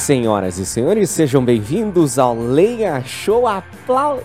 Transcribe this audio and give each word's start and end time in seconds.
Senhoras 0.00 0.56
e 0.56 0.64
senhores, 0.64 1.10
sejam 1.10 1.44
bem-vindos 1.44 2.18
ao 2.18 2.34
Leia 2.34 3.02
Show 3.04 3.46
Aplausos. 3.46 4.24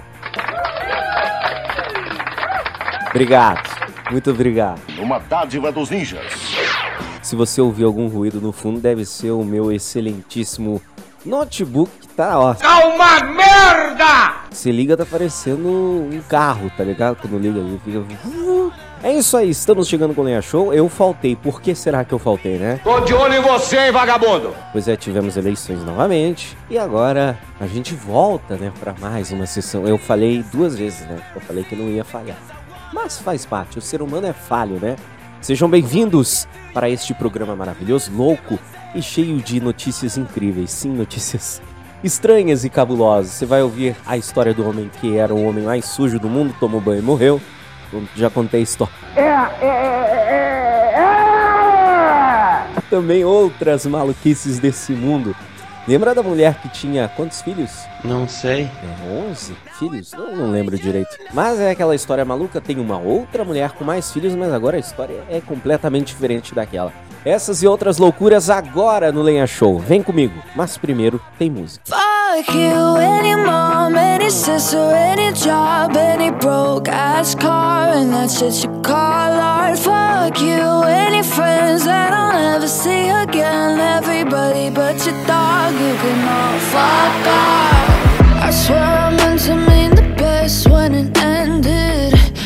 Obrigado, 3.09 3.70
muito 4.09 4.32
obrigado. 4.32 4.80
Uma 4.98 5.20
dádiva 5.20 5.73
dos 5.73 5.90
ninjas. 5.90 6.26
Se 7.22 7.36
você 7.36 7.59
ouvir 7.59 7.84
algum 7.84 8.08
ruído 8.08 8.40
no 8.40 8.54
fundo, 8.54 8.80
deve 8.80 9.04
ser 9.04 9.32
o 9.32 9.44
meu 9.44 9.70
excelentíssimo 9.70 10.82
notebook 11.26 11.92
que 12.00 12.08
tá, 12.08 12.39
ó. 12.39 12.53
Calma, 12.53 13.20
merda! 13.26 14.34
Se 14.52 14.72
liga, 14.72 14.95
tá 14.95 15.05
parecendo 15.05 15.67
um 15.67 16.22
carro, 16.30 16.72
tá 16.78 16.86
ligado? 16.86 17.17
Quando 17.17 17.38
liga, 17.38 17.59
ele 17.59 17.81
fica. 17.84 18.00
É 19.04 19.13
isso 19.13 19.38
aí, 19.38 19.49
estamos 19.52 19.88
chegando 19.88 20.16
com 20.16 20.22
o 20.22 20.23
Lenha 20.23 20.41
Show. 20.41 20.73
Eu 20.73 20.90
faltei. 20.90 21.36
Por 21.36 21.62
que 21.62 21.76
será 21.76 22.03
que 22.03 22.13
eu 22.13 22.17
faltei, 22.17 22.58
né? 22.58 22.80
Tô 22.84 22.99
de 23.02 23.13
olho 23.13 23.36
em 23.36 23.41
você, 23.41 23.77
hein, 23.77 23.91
vagabundo! 23.91 24.55
Pois 24.72 24.88
é, 24.88 24.95
tivemos 24.95 25.38
eleições 25.38 25.84
novamente. 25.84 26.58
E 26.70 26.77
agora 26.77 27.38
a 27.59 27.67
gente 27.67 27.94
volta, 27.94 28.55
né, 28.55 28.72
para 28.80 28.95
mais 29.00 29.31
uma 29.31 29.45
sessão. 29.45 29.88
Eu 29.88 29.98
falei 29.98 30.44
duas 30.52 30.76
vezes, 30.76 31.02
né? 31.02 31.20
Eu 31.36 31.41
falei 31.41 31.63
que 31.63 31.76
não 31.76 31.88
ia 31.89 32.03
falhar. 32.03 32.38
Mas 32.94 33.20
faz 33.20 33.45
parte, 33.45 33.77
o 33.77 33.81
ser 33.81 34.02
humano 34.02 34.26
é 34.26 34.34
falho, 34.34 34.80
né? 34.81 34.95
Sejam 35.39 35.70
bem-vindos 35.70 36.48
para 36.73 36.89
este 36.89 37.14
programa 37.14 37.55
maravilhoso, 37.55 38.12
louco 38.12 38.58
e 38.95 39.02
cheio 39.02 39.38
de 39.38 39.59
notícias 39.59 40.17
incríveis. 40.17 40.72
Sim, 40.72 40.89
notícias 40.89 41.62
estranhas 42.03 42.64
e 42.66 42.70
cabulosas. 42.70 43.34
Você 43.34 43.45
vai 43.45 43.62
ouvir 43.62 43.95
a 44.05 44.17
história 44.17 44.53
do 44.53 44.67
homem 44.67 44.89
que 45.00 45.16
era 45.17 45.33
o 45.33 45.45
homem 45.45 45.64
mais 45.64 45.86
sujo 45.86 46.17
do 46.17 46.27
mundo, 46.30 46.55
tomou 46.59 46.81
banho 46.81 47.00
e 47.00 47.03
morreu. 47.03 47.39
Já 48.16 48.30
contei 48.30 48.59
a 48.61 48.64
história. 48.64 48.94
É, 49.16 49.22
é, 49.22 49.66
é, 49.66 50.95
é, 52.77 52.81
Também 52.89 53.23
outras 53.23 53.86
maluquices 53.86 54.59
desse 54.59 54.92
mundo. 54.94 55.36
Lembra 55.88 56.16
da 56.16 56.23
mulher 56.23 56.55
que 56.61 56.69
tinha 56.69 57.08
quantos 57.09 57.44
filhos? 57.44 57.72
Não 58.03 58.27
sei. 58.27 58.64
É, 58.64 59.30
11 59.30 59.55
filhos? 59.77 60.11
Não, 60.14 60.36
não 60.36 60.52
lembro 60.52 60.75
direito. 60.77 61.16
Mas 61.31 61.59
é 61.59 61.69
aquela 61.69 61.94
história 61.94 62.25
maluca. 62.25 62.59
Tem 62.59 62.80
uma 62.80 62.97
outra 62.97 63.45
mulher 63.45 63.72
com 63.73 63.83
mais 63.83 64.11
filhos, 64.11 64.33
mas 64.36 64.52
agora 64.52 64.77
a 64.77 64.80
história 64.80 65.23
é 65.30 65.39
completamente 65.39 66.08
diferente 66.08 66.55
daquela. 66.55 66.92
Essas 67.26 67.64
e 67.64 67.68
outras 67.68 67.98
loucuras 67.98 68.52
agora 68.52 69.12
no 69.12 69.23
Lenha 69.23 69.48
Show. 69.48 69.80
Vem 69.80 70.04
comigo. 70.04 70.36
Mas 70.56 70.78
primeiro 70.78 71.20
tem 71.40 71.50
música. 71.50 71.84
Fuck 71.88 72.56
you, 72.56 72.98
any 72.98 73.36
mom, 73.36 73.98
any 73.98 74.30
sister, 74.30 74.78
any 74.94 75.32
job, 75.34 75.98
any 75.98 76.30
broke 76.30 76.88
ass 76.92 77.34
car, 77.34 77.94
and 77.95 78.12
that 78.12 78.30
shit 78.30 78.64
you 78.64 78.70
call 78.84 78.94
art. 78.94 79.80
Fuck 79.80 80.40
you, 80.40 80.84
any 80.84 81.23
friends 81.23 81.86
that 81.86 82.14
I'll 82.14 82.34
never 82.34 82.67
see 82.67 83.09
again. 83.09 83.80
Everybody 83.80 84.70
but 84.70 85.04
your 85.04 85.16
dog, 85.26 85.73
you 85.73 85.95
can 85.95 86.28
all 86.28 86.60
fuck 86.60 87.28
off. 87.28 88.44
I 88.44 88.52
swear 88.52 88.84
I 88.84 89.10
meant 89.16 89.39
to 89.45 89.56
mean 89.56 89.95
the 89.95 90.14
best 90.16 90.70
when 90.70 90.94
it 90.94 91.17
ended. 91.17 91.34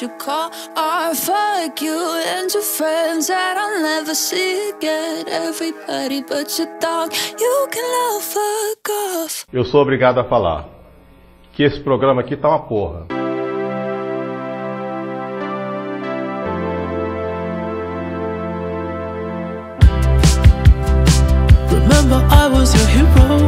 You 0.00 0.08
call 0.18 0.50
art. 0.76 1.16
Fuck 1.16 1.82
you 1.82 1.98
and 2.26 2.52
your 2.52 2.62
friends 2.62 3.26
that 3.28 3.56
I'll 3.56 3.82
never 3.82 4.14
see 4.14 4.70
again. 4.70 5.28
Everybody 5.28 6.22
but 6.22 6.58
your 6.58 6.68
dog, 6.80 7.12
you 7.38 7.68
can 7.70 7.84
all 7.84 8.20
fuck 8.20 8.90
off. 8.90 9.46
Eu 9.52 9.64
sou 9.64 9.82
obrigado 9.82 10.18
a 10.18 10.24
falar 10.24 10.68
que 11.52 11.62
esse 11.62 11.80
programa 11.80 12.22
aqui 12.22 12.36
tá 12.36 12.48
uma 12.48 12.60
porra. 12.60 13.06
Remember, 21.70 22.24
I 22.30 22.48
was 22.48 22.74
your 22.74 22.86
hero. 22.88 23.39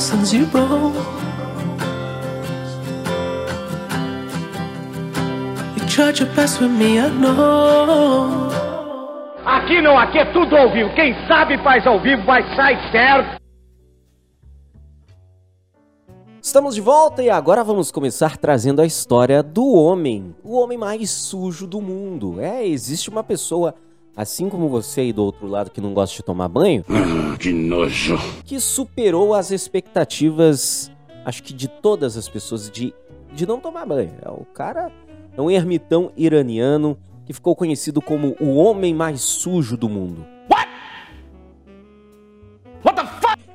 Lessons 0.00 0.32
you 0.32 0.46
wrote. 0.46 0.94
You 5.76 5.86
tried 5.88 6.18
your 6.18 6.34
best 6.34 6.58
with 6.58 6.70
me, 6.70 6.98
I 6.98 7.10
know. 7.10 8.48
Aqui 9.44 9.82
não, 9.82 9.98
aqui 9.98 10.18
é 10.18 10.24
tudo 10.32 10.56
ao 10.56 10.72
vivo. 10.72 10.88
Quem 10.94 11.14
sabe 11.28 11.58
faz 11.58 11.86
ao 11.86 12.00
vivo, 12.00 12.24
vai 12.24 12.42
sair 12.56 12.78
certo. 12.90 13.38
Estamos 16.40 16.74
de 16.74 16.80
volta 16.80 17.22
e 17.22 17.28
agora 17.28 17.62
vamos 17.62 17.90
começar 17.90 18.38
trazendo 18.38 18.80
a 18.80 18.86
história 18.86 19.42
do 19.42 19.74
homem, 19.74 20.34
o 20.42 20.56
homem 20.58 20.78
mais 20.78 21.10
sujo 21.10 21.66
do 21.66 21.82
mundo. 21.82 22.40
É, 22.40 22.66
existe 22.66 23.10
uma 23.10 23.22
pessoa, 23.22 23.74
assim 24.16 24.48
como 24.48 24.68
você 24.68 25.04
e 25.04 25.12
do 25.12 25.24
outro 25.24 25.46
lado 25.46 25.70
que 25.70 25.80
não 25.80 25.94
gosta 25.94 26.16
de 26.16 26.22
tomar 26.22 26.48
banho, 26.48 26.84
Que 27.38 27.52
nojo. 27.52 28.18
que 28.44 28.58
superou 28.60 29.34
as 29.34 29.50
expectativas, 29.50 30.90
acho 31.24 31.42
que 31.42 31.52
de 31.52 31.68
todas 31.68 32.16
as 32.16 32.28
pessoas, 32.28 32.70
de, 32.70 32.92
de 33.32 33.46
não 33.46 33.60
tomar 33.60 33.86
banho. 33.86 34.12
É, 34.22 34.28
o 34.30 34.44
cara 34.54 34.90
é 35.36 35.40
um 35.40 35.50
ermitão 35.50 36.12
iraniano 36.16 36.98
que 37.24 37.32
ficou 37.32 37.54
conhecido 37.54 38.02
como 38.02 38.36
o 38.40 38.56
homem 38.56 38.94
mais 38.94 39.20
sujo 39.20 39.76
do 39.76 39.88
mundo. 39.88 40.26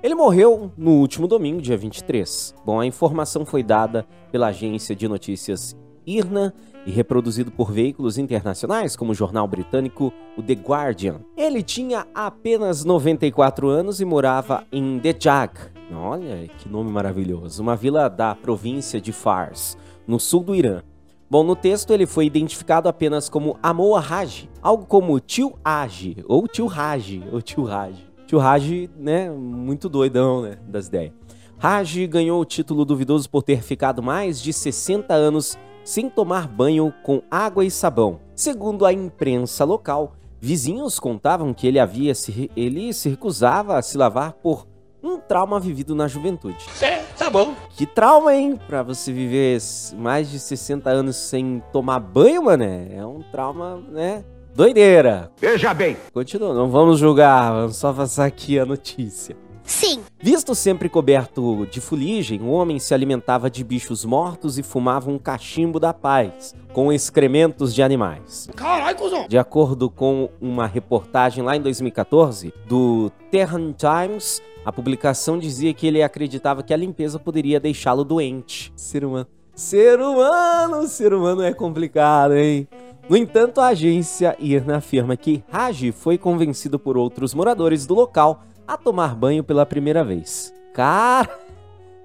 Ele 0.01 0.13
morreu 0.13 0.71
no 0.77 0.91
último 0.99 1.27
domingo, 1.27 1.59
dia 1.59 1.75
23. 1.75 2.53
Bom, 2.63 2.79
a 2.79 2.85
informação 2.85 3.43
foi 3.43 3.63
dada 3.63 4.05
pela 4.31 4.47
agência 4.49 4.95
de 4.95 5.07
notícias 5.07 5.75
IRNA 6.05 6.53
e 6.85 6.91
reproduzido 6.91 7.51
por 7.51 7.71
veículos 7.71 8.17
internacionais 8.17 8.95
como 8.95 9.11
o 9.11 9.15
jornal 9.15 9.47
britânico 9.47 10.13
o 10.38 10.43
The 10.43 10.53
Guardian. 10.53 11.21
Ele 11.36 11.63
tinha 11.63 12.05
apenas 12.13 12.86
94 12.86 13.67
anos 13.67 14.00
e 14.00 14.05
morava 14.05 14.65
em 14.71 14.98
Dejag. 14.98 15.53
Olha 15.93 16.48
que 16.57 16.69
nome 16.69 16.91
maravilhoso, 16.91 17.62
uma 17.62 17.75
vila 17.75 18.10
da 18.10 18.36
província 18.36 19.00
de 19.00 19.12
Fars, 19.12 19.77
no 20.07 20.19
sul 20.19 20.43
do 20.43 20.55
Irã. 20.55 20.81
Bom, 21.29 21.43
no 21.43 21.55
texto 21.55 21.91
ele 21.91 22.05
foi 22.05 22.25
identificado 22.25 22.88
apenas 22.88 23.29
como 23.29 23.57
Amoa 23.62 24.00
Haji, 24.00 24.50
algo 24.62 24.86
como 24.86 25.19
Tio 25.19 25.57
Haji, 25.63 26.24
ou 26.27 26.48
Tio 26.48 26.69
Haji, 26.69 27.24
ou 27.31 27.41
Tio 27.41 27.67
Haji. 27.67 28.05
Tio 28.27 28.39
Haji, 28.39 28.89
né, 28.98 29.29
muito 29.29 29.89
doidão, 29.89 30.43
né, 30.43 30.57
das 30.67 30.88
ideias. 30.88 31.13
Haji 31.60 32.05
ganhou 32.05 32.41
o 32.41 32.45
título 32.45 32.86
duvidoso 32.86 33.29
por 33.29 33.41
ter 33.41 33.62
ficado 33.63 34.03
mais 34.03 34.41
de 34.41 34.51
60 34.51 35.13
anos 35.13 35.57
sem 35.86 36.10
tomar 36.10 36.48
banho 36.48 36.94
com 37.04 37.22
água 37.32 37.63
e 37.63 37.72
sabão. 37.72 38.20
Segundo 38.36 38.86
a 38.86 38.92
imprensa 38.92 39.63
local, 39.63 40.15
vizinhos 40.42 41.00
contavam 41.00 41.54
que 41.54 41.68
ele 41.68 41.80
havia 41.80 42.13
se, 42.13 42.51
ele 42.58 42.92
se 42.92 43.08
recusava 43.08 43.77
a 43.77 43.82
se 43.82 43.98
lavar 43.98 44.34
por 44.34 44.68
um 45.01 45.18
trauma 45.20 45.60
vivido 45.60 45.94
na 45.94 46.08
juventude. 46.08 46.65
É, 46.82 47.04
tá 47.18 47.30
bom. 47.30 47.54
Que 47.77 47.86
trauma, 47.86 48.34
hein? 48.36 48.60
Pra 48.68 48.82
você 48.82 49.13
viver 49.13 49.60
mais 49.96 50.30
de 50.30 50.39
60 50.39 50.89
anos 50.89 51.15
sem 51.15 51.62
tomar 51.72 52.00
banho, 52.00 52.44
mané. 52.44 52.88
É 52.92 53.06
um 53.06 53.22
trauma, 53.32 53.77
né? 53.92 54.25
Doideira. 54.56 55.32
Veja 55.38 55.74
bem. 55.74 55.98
Continua, 56.13 56.54
não 56.54 56.70
vamos 56.70 56.98
julgar, 56.98 57.51
vamos 57.51 57.75
só 57.75 57.94
passar 57.94 58.25
aqui 58.25 58.58
a 58.58 58.65
notícia. 58.65 59.44
Sim. 59.65 60.03
Visto 60.22 60.53
sempre 60.53 60.88
coberto 60.88 61.65
de 61.69 61.81
fuligem, 61.81 62.41
o 62.41 62.50
homem 62.50 62.79
se 62.79 62.93
alimentava 62.93 63.50
de 63.50 63.63
bichos 63.63 64.05
mortos 64.05 64.57
e 64.57 64.63
fumava 64.63 65.10
um 65.10 65.17
cachimbo 65.17 65.79
da 65.79 65.93
paz, 65.93 66.53
com 66.72 66.93
excrementos 66.93 67.74
de 67.74 67.81
animais. 67.81 68.48
Caralho, 68.55 68.98
cuzão. 68.98 69.27
De 69.27 69.38
acordo 69.38 69.89
com 69.89 70.29
uma 70.39 70.67
reportagem 70.67 71.43
lá 71.43 71.55
em 71.55 71.62
2014 71.62 72.53
do 72.67 73.12
Tehran 73.31 73.74
Times, 73.74 74.41
a 74.63 74.72
publicação 74.72 75.38
dizia 75.38 75.74
que 75.74 75.88
ele 75.88 76.01
acreditava 76.01 76.63
que 76.63 76.74
a 76.74 76.77
limpeza 76.77 77.19
poderia 77.19 77.60
deixá-lo 77.60 78.03
doente. 78.03 78.72
Ser 78.75 79.03
humano. 79.03 79.27
Ser 79.55 80.01
humano, 80.01 80.88
ser 80.88 81.13
humano 81.13 81.41
é 81.41 81.53
complicado, 81.53 82.36
hein? 82.36 82.67
No 83.07 83.15
entanto, 83.15 83.62
a 83.62 83.67
agência 83.67 84.36
IRNA 84.39 84.77
afirma 84.77 85.15
que 85.15 85.43
Raji 85.50 85.91
foi 85.91 86.17
convencido 86.17 86.79
por 86.79 86.98
outros 86.98 87.34
moradores 87.34 87.86
do 87.86 87.93
local 87.93 88.43
a 88.67 88.77
tomar 88.77 89.15
banho 89.15 89.43
pela 89.43 89.65
primeira 89.65 90.03
vez. 90.03 90.53
Cara, 90.74 91.39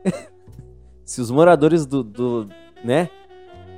se 1.05 1.21
os 1.21 1.31
moradores 1.31 1.87
do, 1.87 2.03
do 2.03 2.49
né, 2.85 3.11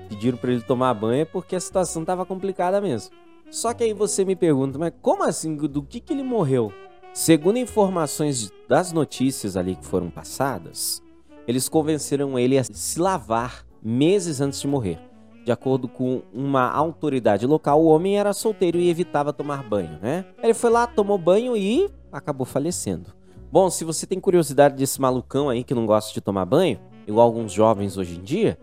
pediram 0.09 0.37
pra 0.37 0.53
ele 0.53 0.63
tomar 0.63 0.95
banho 0.95 1.23
é 1.23 1.25
porque 1.25 1.57
a 1.57 1.61
situação 1.61 2.05
tava 2.05 2.27
complicada 2.27 2.81
mesmo. 2.81 3.15
Só 3.51 3.75
que 3.75 3.85
aí 3.85 3.93
você 3.93 4.25
me 4.25 4.35
pergunta, 4.35 4.79
mas 4.79 4.93
como 5.01 5.23
assim? 5.25 5.55
Do 5.57 5.83
que 5.83 6.01
que 6.01 6.13
ele 6.13 6.23
morreu? 6.23 6.73
Segundo 7.13 7.59
informações 7.59 8.51
das 8.69 8.93
notícias 8.93 9.57
ali 9.57 9.77
que 9.77 9.85
foram 9.85 10.09
passadas, 10.09 11.03
eles 11.47 11.69
convenceram 11.69 12.39
ele 12.39 12.57
a 12.57 12.65
se 12.65 12.99
lavar 12.99 13.67
meses 13.83 14.41
antes 14.41 14.61
de 14.61 14.67
morrer. 14.67 14.99
De 15.45 15.51
acordo 15.51 15.89
com 15.89 16.23
uma 16.33 16.71
autoridade 16.71 17.47
local, 17.47 17.83
o 17.83 17.87
homem 17.87 18.19
era 18.19 18.33
solteiro 18.33 18.79
e 18.79 18.89
evitava 18.89 19.33
tomar 19.33 19.63
banho, 19.63 19.99
né? 20.01 20.25
Ele 20.43 20.55
foi 20.55 20.71
lá, 20.71 20.87
tomou 20.87 21.19
banho 21.19 21.57
e 21.57 21.91
acabou 22.13 22.45
falecendo. 22.47 23.11
Bom, 23.51 23.69
se 23.71 23.85
você 23.85 24.07
tem 24.07 24.21
curiosidade 24.21 24.77
desse 24.77 25.01
malucão 25.01 25.49
aí 25.49 25.65
que 25.65 25.75
não 25.75 25.87
gosta 25.87 26.13
de 26.13 26.21
tomar 26.21 26.45
banho, 26.45 26.79
igual 27.07 27.27
alguns 27.27 27.53
jovens 27.53 27.97
hoje 27.97 28.17
em 28.19 28.23
dia, 28.23 28.59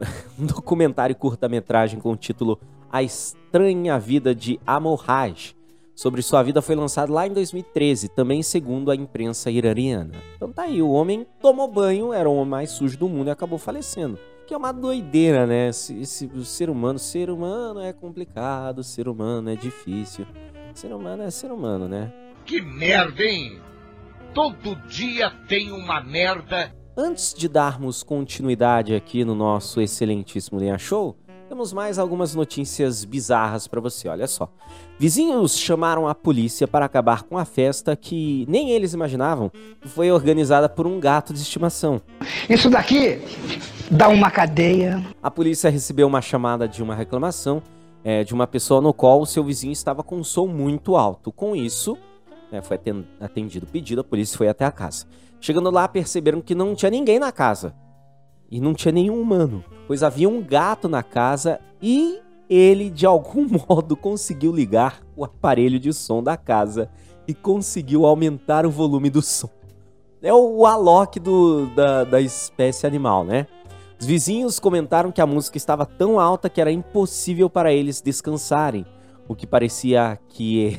um 0.38 0.46
documentário 0.46 1.14
curta-metragem 1.14 2.00
com 2.00 2.12
o 2.12 2.16
título 2.16 2.58
A 2.90 3.02
Estranha 3.02 3.98
Vida 3.98 4.34
de 4.34 4.58
Amorraj 4.66 5.54
sobre 5.94 6.22
sua 6.22 6.42
vida 6.42 6.60
foi 6.62 6.74
lançado 6.74 7.12
lá 7.12 7.26
em 7.26 7.32
2013, 7.32 8.08
também 8.08 8.42
segundo 8.42 8.90
a 8.90 8.96
imprensa 8.96 9.50
iraniana. 9.50 10.14
Então 10.36 10.50
tá 10.50 10.62
aí, 10.62 10.82
o 10.82 10.90
homem 10.90 11.26
tomou 11.40 11.68
banho, 11.68 12.12
era 12.12 12.28
o 12.28 12.34
homem 12.34 12.48
mais 12.50 12.70
sujo 12.70 12.98
do 12.98 13.08
mundo 13.08 13.28
e 13.28 13.30
acabou 13.30 13.58
falecendo. 13.58 14.18
Que 14.46 14.54
é 14.54 14.56
uma 14.56 14.72
doideira, 14.72 15.46
né? 15.46 15.68
Esse, 15.68 16.00
esse- 16.00 16.44
ser 16.44 16.68
humano, 16.68 16.98
ser 16.98 17.30
humano 17.30 17.78
é 17.80 17.92
complicado, 17.92 18.82
ser 18.82 19.06
humano 19.06 19.50
é 19.50 19.54
difícil. 19.54 20.26
Ser 20.74 20.92
humano 20.92 21.22
é 21.22 21.30
ser 21.30 21.52
humano, 21.52 21.86
né? 21.86 22.12
Que 22.44 22.60
merda, 22.60 23.22
hein? 23.22 23.60
Todo 24.34 24.76
dia 24.88 25.30
tem 25.48 25.70
uma 25.70 26.02
merda. 26.02 26.74
Antes 26.96 27.32
de 27.32 27.48
darmos 27.48 28.02
continuidade 28.02 28.94
aqui 28.94 29.24
no 29.24 29.34
nosso 29.34 29.80
excelentíssimo 29.80 30.58
Linha 30.58 30.76
Show, 30.76 31.16
temos 31.48 31.72
mais 31.72 31.98
algumas 31.98 32.34
notícias 32.34 33.04
bizarras 33.04 33.66
pra 33.66 33.80
você, 33.80 34.08
olha 34.08 34.26
só. 34.26 34.50
Vizinhos 34.98 35.58
chamaram 35.58 36.08
a 36.08 36.14
polícia 36.14 36.66
para 36.66 36.84
acabar 36.84 37.22
com 37.22 37.38
a 37.38 37.44
festa 37.44 37.94
que 37.94 38.44
nem 38.48 38.70
eles 38.70 38.94
imaginavam 38.94 39.50
que 39.80 39.88
foi 39.88 40.10
organizada 40.10 40.68
por 40.68 40.86
um 40.86 40.98
gato 40.98 41.32
de 41.32 41.40
estimação. 41.40 42.00
Isso 42.48 42.68
daqui 42.68 43.20
dá 43.90 44.08
uma 44.08 44.30
cadeia. 44.30 45.04
A 45.22 45.30
polícia 45.30 45.70
recebeu 45.70 46.06
uma 46.06 46.22
chamada 46.22 46.66
de 46.66 46.82
uma 46.82 46.94
reclamação 46.94 47.62
eh, 48.04 48.24
de 48.24 48.34
uma 48.34 48.46
pessoa 48.46 48.80
no 48.80 48.92
qual 48.92 49.20
o 49.20 49.26
seu 49.26 49.44
vizinho 49.44 49.72
estava 49.72 50.02
com 50.02 50.16
um 50.16 50.24
som 50.24 50.46
muito 50.46 50.96
alto. 50.96 51.30
Com 51.30 51.54
isso, 51.54 51.96
né, 52.52 52.60
foi 52.60 52.76
aten- 52.76 53.06
atendido 53.18 53.64
o 53.64 53.68
pedido, 53.68 54.02
a 54.02 54.04
polícia 54.04 54.36
foi 54.36 54.46
até 54.46 54.66
a 54.66 54.70
casa. 54.70 55.06
Chegando 55.40 55.70
lá, 55.70 55.88
perceberam 55.88 56.42
que 56.42 56.54
não 56.54 56.74
tinha 56.74 56.90
ninguém 56.90 57.18
na 57.18 57.32
casa. 57.32 57.74
E 58.50 58.60
não 58.60 58.74
tinha 58.74 58.92
nenhum 58.92 59.18
humano, 59.18 59.64
pois 59.86 60.02
havia 60.02 60.28
um 60.28 60.42
gato 60.42 60.86
na 60.86 61.02
casa 61.02 61.58
e 61.80 62.20
ele, 62.50 62.90
de 62.90 63.06
algum 63.06 63.48
modo, 63.66 63.96
conseguiu 63.96 64.52
ligar 64.52 65.00
o 65.16 65.24
aparelho 65.24 65.80
de 65.80 65.90
som 65.94 66.22
da 66.22 66.36
casa 66.36 66.90
e 67.26 67.32
conseguiu 67.32 68.04
aumentar 68.04 68.66
o 68.66 68.70
volume 68.70 69.08
do 69.08 69.22
som. 69.22 69.48
É 70.20 70.32
o 70.32 70.66
Alok 70.66 71.18
do, 71.18 71.66
da, 71.74 72.04
da 72.04 72.20
espécie 72.20 72.86
animal, 72.86 73.24
né? 73.24 73.46
Os 73.98 74.06
vizinhos 74.06 74.60
comentaram 74.60 75.10
que 75.10 75.20
a 75.20 75.26
música 75.26 75.56
estava 75.56 75.86
tão 75.86 76.20
alta 76.20 76.50
que 76.50 76.60
era 76.60 76.70
impossível 76.70 77.48
para 77.48 77.72
eles 77.72 78.02
descansarem, 78.02 78.84
o 79.26 79.34
que 79.34 79.46
parecia 79.46 80.18
que 80.28 80.78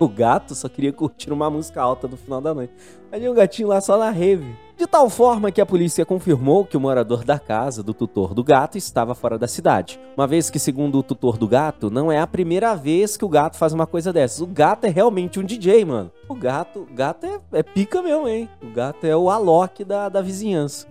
o 0.00 0.08
gato 0.08 0.54
só 0.54 0.66
queria 0.66 0.94
curtir 0.94 1.30
uma 1.30 1.50
música 1.50 1.82
alta 1.82 2.08
no 2.08 2.16
final 2.16 2.40
da 2.40 2.54
noite. 2.54 2.72
Ali 3.12 3.28
um 3.28 3.34
gatinho 3.34 3.68
lá 3.68 3.82
só 3.82 3.98
na 3.98 4.08
rave. 4.08 4.56
De 4.78 4.86
tal 4.86 5.10
forma 5.10 5.52
que 5.52 5.60
a 5.60 5.66
polícia 5.66 6.06
confirmou 6.06 6.64
que 6.64 6.74
o 6.74 6.80
morador 6.80 7.22
da 7.22 7.38
casa 7.38 7.82
do 7.82 7.92
tutor 7.92 8.32
do 8.32 8.42
gato 8.42 8.78
estava 8.78 9.14
fora 9.14 9.38
da 9.38 9.46
cidade. 9.46 10.00
Uma 10.16 10.26
vez 10.26 10.48
que, 10.48 10.58
segundo 10.58 10.98
o 10.98 11.02
tutor 11.02 11.36
do 11.36 11.46
gato, 11.46 11.90
não 11.90 12.10
é 12.10 12.18
a 12.18 12.26
primeira 12.26 12.74
vez 12.74 13.14
que 13.14 13.24
o 13.26 13.28
gato 13.28 13.58
faz 13.58 13.74
uma 13.74 13.86
coisa 13.86 14.10
dessas. 14.10 14.40
O 14.40 14.46
gato 14.46 14.86
é 14.86 14.88
realmente 14.88 15.38
um 15.38 15.44
DJ, 15.44 15.84
mano. 15.84 16.10
O 16.26 16.34
gato, 16.34 16.88
gato 16.94 17.26
é, 17.26 17.38
é 17.52 17.62
pica 17.62 18.00
mesmo, 18.00 18.26
hein? 18.26 18.48
O 18.62 18.70
gato 18.70 19.06
é 19.06 19.14
o 19.14 19.28
Alok 19.28 19.84
da, 19.84 20.08
da 20.08 20.22
vizinhança. 20.22 20.86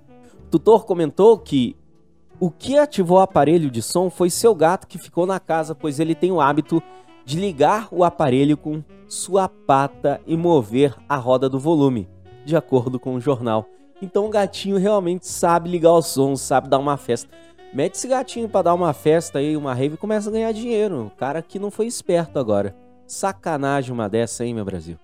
O 0.46 0.50
tutor 0.52 0.86
comentou 0.86 1.36
que 1.40 1.76
o 2.40 2.52
que 2.52 2.78
ativou 2.78 3.18
o 3.18 3.22
aparelho 3.22 3.72
de 3.72 3.82
som 3.82 4.12
foi 4.12 4.30
seu 4.30 4.54
gato 4.54 4.86
que 4.86 5.00
ficou 5.00 5.26
na 5.26 5.40
casa, 5.40 5.74
pois 5.74 6.00
ele 6.00 6.14
tem 6.14 6.32
o 6.32 6.40
hábito 6.40 6.82
desligar 7.30 7.88
o 7.92 8.04
aparelho 8.04 8.58
com 8.58 8.84
sua 9.08 9.48
pata 9.48 10.20
e 10.26 10.36
mover 10.36 10.96
a 11.08 11.16
roda 11.16 11.48
do 11.48 11.60
volume, 11.60 12.10
de 12.44 12.58
acordo 12.58 13.00
com 13.00 13.14
o 13.14 13.22
jornal. 13.22 13.68
Então 14.02 14.26
o 14.26 14.30
gatinho 14.30 14.78
realmente 14.78 15.28
sabe 15.28 15.70
ligar 15.70 15.92
o 15.92 16.02
som, 16.02 16.36
sabe 16.36 16.68
dar 16.68 16.80
uma 16.80 16.98
festa. 16.98 17.30
Mete 17.72 17.94
esse 17.94 18.08
gatinho 18.08 18.50
para 18.50 18.64
dar 18.64 18.74
uma 18.74 18.94
festa 18.94 19.38
aí, 19.38 19.56
uma 19.56 19.76
rave 19.76 19.94
e 19.94 19.98
começa 19.98 20.28
a 20.30 20.32
ganhar 20.32 20.52
dinheiro. 20.52 21.06
O 21.06 21.12
cara 21.12 21.44
que 21.44 21.60
não 21.60 21.70
foi 21.70 21.86
esperto 21.86 22.40
agora. 22.40 22.76
Sacanagem 23.06 23.94
uma 23.94 24.10
dessa, 24.10 24.44
hein, 24.44 24.56
meu 24.56 24.66
Brasil? 24.66 24.98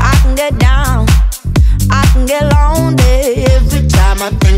I 0.00 0.14
can 0.22 0.36
get 0.36 0.54
down, 0.60 1.06
I 1.90 2.06
can 2.12 2.24
get 2.24 2.42
lonely. 2.54 3.11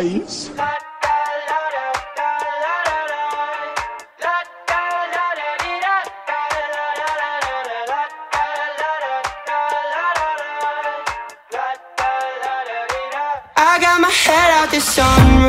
I 0.00 0.04
got 13.80 14.00
my 14.00 14.08
head 14.08 14.50
out 14.52 14.70
the 14.70 14.76
sunroof 14.76 15.47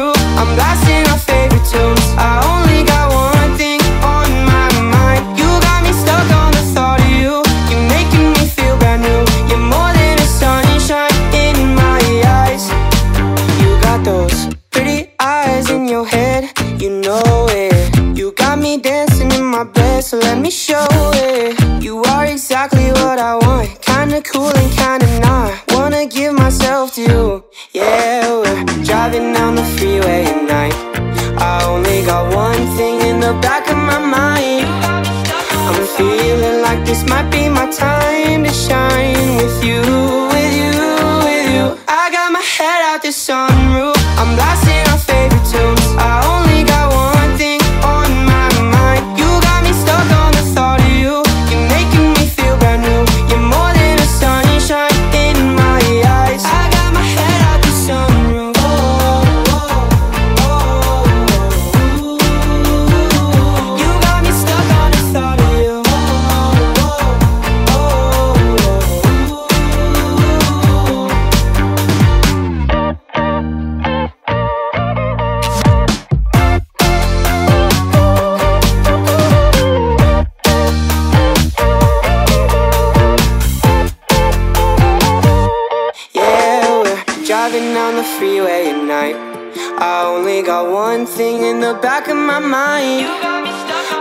thing 91.19 91.43
in 91.43 91.59
the 91.59 91.73
back 91.81 92.07
of 92.07 92.15
my 92.15 92.39
mind. 92.39 93.05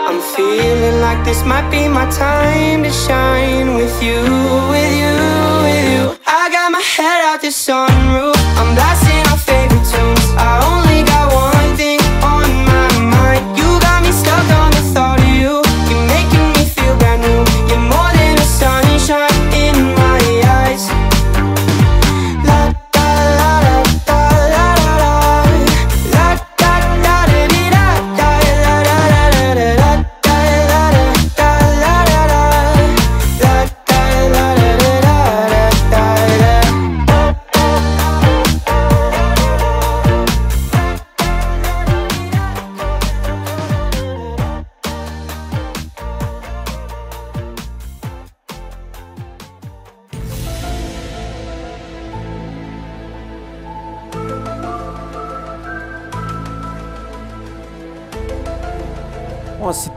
I'm 0.08 0.20
feeling 0.36 1.00
like 1.00 1.20
this 1.24 1.42
might 1.44 1.68
be 1.68 1.88
my 1.88 2.08
time 2.12 2.84
to 2.84 2.92
shine 2.92 3.74
with 3.74 3.96
you, 4.00 4.20
with 4.72 4.92
you, 5.02 5.14
with 5.66 5.86
you. 5.94 6.04
I 6.40 6.48
got 6.56 6.70
my 6.70 6.84
head 6.94 7.20
out 7.28 7.40
the 7.40 7.48
sunroof. 7.48 8.38
I'm 8.60 8.72
blasting. 8.76 9.07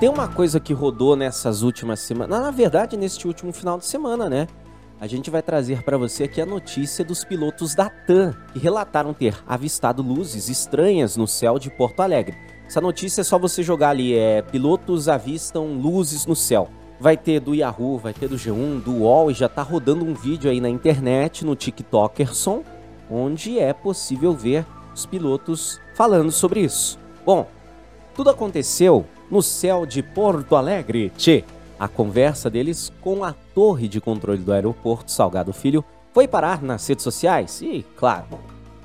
Tem 0.01 0.09
uma 0.09 0.27
coisa 0.27 0.59
que 0.59 0.73
rodou 0.73 1.15
nessas 1.15 1.61
últimas 1.61 1.99
semanas, 1.99 2.41
na 2.41 2.49
verdade, 2.49 2.97
neste 2.97 3.27
último 3.27 3.53
final 3.53 3.77
de 3.77 3.85
semana, 3.85 4.27
né? 4.27 4.47
A 4.99 5.05
gente 5.05 5.29
vai 5.29 5.43
trazer 5.43 5.83
para 5.83 5.95
você 5.95 6.23
aqui 6.23 6.41
a 6.41 6.45
notícia 6.45 7.05
dos 7.05 7.23
pilotos 7.23 7.75
da 7.75 7.87
TAM, 7.87 8.35
que 8.51 8.57
relataram 8.57 9.13
ter 9.13 9.37
avistado 9.45 10.01
luzes 10.01 10.49
estranhas 10.49 11.15
no 11.15 11.27
céu 11.27 11.59
de 11.59 11.69
Porto 11.69 11.99
Alegre. 11.99 12.35
Essa 12.65 12.81
notícia 12.81 13.21
é 13.21 13.23
só 13.23 13.37
você 13.37 13.61
jogar 13.61 13.89
ali, 13.89 14.15
é 14.15 14.41
pilotos 14.41 15.07
avistam 15.07 15.79
luzes 15.79 16.25
no 16.25 16.35
céu. 16.35 16.67
Vai 16.99 17.15
ter 17.15 17.39
do 17.39 17.53
Yahoo, 17.53 17.99
vai 17.99 18.11
ter 18.11 18.27
do 18.27 18.37
G1, 18.37 18.81
do 18.81 19.03
UOL 19.03 19.29
e 19.29 19.35
já 19.35 19.47
tá 19.47 19.61
rodando 19.61 20.03
um 20.03 20.15
vídeo 20.15 20.49
aí 20.49 20.59
na 20.59 20.69
internet, 20.69 21.45
no 21.45 21.55
TikTokerson, 21.55 22.63
onde 23.07 23.59
é 23.59 23.71
possível 23.71 24.33
ver 24.33 24.65
os 24.95 25.05
pilotos 25.05 25.79
falando 25.93 26.31
sobre 26.31 26.61
isso. 26.61 26.97
Bom, 27.23 27.47
tudo 28.15 28.31
aconteceu 28.31 29.05
no 29.31 29.41
céu 29.41 29.85
de 29.85 30.03
Porto 30.03 30.57
Alegre, 30.57 31.09
tchê. 31.17 31.45
A 31.79 31.87
conversa 31.87 32.49
deles 32.49 32.91
com 33.01 33.23
a 33.23 33.33
torre 33.55 33.87
de 33.87 34.01
controle 34.01 34.39
do 34.39 34.51
aeroporto 34.51 35.09
Salgado 35.09 35.53
Filho 35.53 35.83
foi 36.13 36.27
parar 36.27 36.61
nas 36.61 36.85
redes 36.85 37.03
sociais 37.03 37.61
e, 37.61 37.83
claro, 37.95 38.27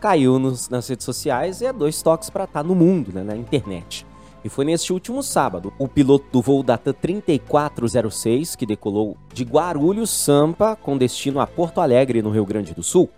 caiu 0.00 0.38
nos, 0.38 0.68
nas 0.68 0.88
redes 0.88 1.04
sociais 1.04 1.60
e 1.60 1.66
é 1.66 1.72
dois 1.72 2.00
toques 2.00 2.30
para 2.30 2.44
estar 2.44 2.62
no 2.62 2.74
mundo, 2.74 3.12
né, 3.12 3.22
na 3.22 3.36
internet. 3.36 4.06
E 4.44 4.48
foi 4.48 4.64
neste 4.64 4.92
último 4.92 5.24
sábado, 5.24 5.72
o 5.76 5.88
piloto 5.88 6.26
do 6.30 6.40
voo 6.40 6.62
Data 6.62 6.94
3406, 6.94 8.54
que 8.54 8.64
decolou 8.64 9.16
de 9.34 9.42
Guarulhos, 9.42 10.08
Sampa, 10.08 10.76
com 10.76 10.96
destino 10.96 11.40
a 11.40 11.46
Porto 11.46 11.80
Alegre, 11.80 12.22
no 12.22 12.30
Rio 12.30 12.46
Grande 12.46 12.72
do 12.72 12.82
Sul, 12.82 13.10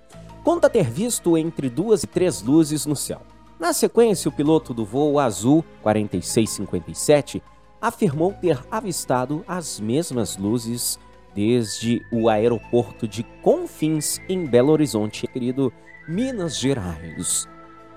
conta 0.43 0.71
ter 0.71 0.91
visto 0.91 1.37
entre 1.37 1.69
duas 1.69 2.03
e 2.03 2.07
três 2.07 2.41
luzes 2.41 2.87
no 2.87 2.97
céu. 2.97 3.21
Na 3.59 3.73
sequência, 3.73 4.29
o 4.29 4.33
piloto 4.33 4.73
do 4.73 4.85
voo 4.85 5.19
azul 5.19 5.65
4657 5.83 7.43
afirmou 7.81 8.33
ter 8.33 8.61
avistado 8.71 9.45
as 9.49 9.81
mesmas 9.81 10.37
luzes 10.37 10.99
desde 11.35 12.01
o 12.13 12.29
aeroporto 12.29 13.09
de 13.09 13.25
Confins, 13.43 14.21
em 14.29 14.47
Belo 14.47 14.71
Horizonte, 14.71 15.27
querido 15.27 15.73
Minas 16.09 16.57
Gerais. 16.57 17.49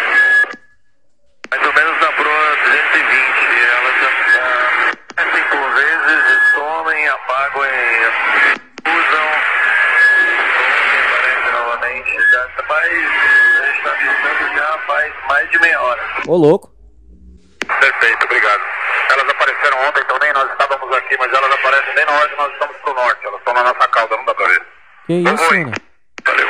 Mais 1.51 1.63
ou 1.67 1.73
menos 1.73 2.01
na 2.01 2.11
proa 2.13 2.55
220. 2.65 3.11
Elas 3.77 3.95
ah, 4.01 4.09
descem 5.15 5.43
por 5.49 5.69
vezes, 5.73 6.21
apagam 7.41 7.65
e 7.65 7.69
usam. 8.87 9.27
Somem, 10.77 10.99
aparecem 11.07 11.51
novamente. 11.53 12.11
Já 12.31 12.47
tá 12.49 12.63
mais, 12.69 12.91
a 12.91 13.65
gente 13.65 13.77
está 13.77 13.91
avisando 13.91 14.55
já 14.55 14.77
faz 14.85 15.13
mais 15.27 15.49
de 15.49 15.59
meia 15.59 15.81
hora. 15.81 16.01
Ô 16.27 16.37
louco, 16.37 16.71
Perfeito, 17.79 18.25
obrigado. 18.25 18.61
Elas 19.11 19.29
apareceram 19.29 19.77
ontem 19.87 20.03
também, 20.05 20.33
nós 20.33 20.51
estávamos 20.51 20.95
aqui, 20.95 21.17
mas 21.17 21.33
elas 21.33 21.51
aparecem 21.51 21.95
bem 21.95 22.05
na 22.05 22.11
hora 22.11 22.29
que 22.29 22.35
nós 22.35 22.53
estamos 22.53 22.77
pro 22.77 22.93
norte. 22.93 23.25
Elas 23.25 23.39
estão 23.39 23.53
na 23.53 23.63
nossa 23.63 23.87
cauda, 23.87 24.17
não 24.17 24.25
dá 24.25 24.35
pra 24.35 24.47
ver. 24.47 24.61
que 25.07 25.13
isso, 25.13 25.53
mano? 25.53 25.71
Valeu. 26.25 26.47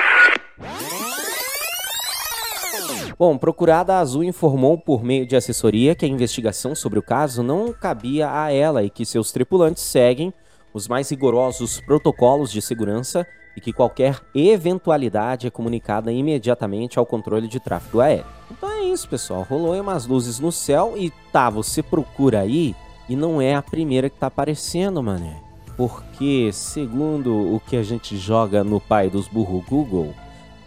Bom, 3.17 3.38
procurada, 3.38 3.99
Azul 3.99 4.23
informou 4.23 4.80
por 4.80 5.04
meio 5.04 5.27
de 5.27 5.36
assessoria 5.36 5.93
que 5.93 6.06
a 6.06 6.08
investigação 6.08 6.73
sobre 6.73 6.97
o 6.97 7.04
caso 7.04 7.43
não 7.43 7.71
cabia 7.71 8.27
a 8.32 8.51
ela 8.51 8.84
e 8.84 8.89
que 8.89 9.06
seus 9.06 9.32
tripulantes 9.32 9.84
seguem 9.84 10.34
os 10.73 10.88
mais 10.88 11.10
rigorosos 11.10 11.79
protocolos 11.79 12.51
de 12.51 12.62
segurança 12.62 13.27
e 13.55 13.62
que 13.62 13.73
qualquer 13.73 14.19
eventualidade 14.34 15.47
é 15.47 15.49
comunicada 15.49 16.12
imediatamente 16.12 16.97
ao 16.97 17.05
controle 17.05 17.47
de 17.47 17.60
tráfego 17.60 17.99
aéreo. 17.99 18.25
Então 18.49 18.69
é 18.69 18.84
isso, 18.84 19.07
pessoal. 19.10 19.45
Rolou 19.49 19.73
aí 19.73 19.81
umas 19.81 20.05
luzes 20.05 20.39
no 20.39 20.51
céu 20.51 20.93
e 20.95 21.12
tá, 21.31 21.49
você 21.49 21.84
procura 21.84 22.39
aí 22.41 22.75
e 23.10 23.15
não 23.15 23.41
é 23.41 23.55
a 23.55 23.62
primeira 23.62 24.10
que 24.10 24.17
tá 24.17 24.27
aparecendo, 24.27 25.03
mané. 25.03 25.41
Porque, 25.75 26.49
segundo 26.53 27.55
o 27.55 27.60
que 27.60 27.75
a 27.75 27.84
gente 27.84 28.17
joga 28.17 28.63
no 28.63 28.79
pai 28.79 29.10
dos 29.10 29.27
burro 29.27 29.63
Google, 29.67 30.13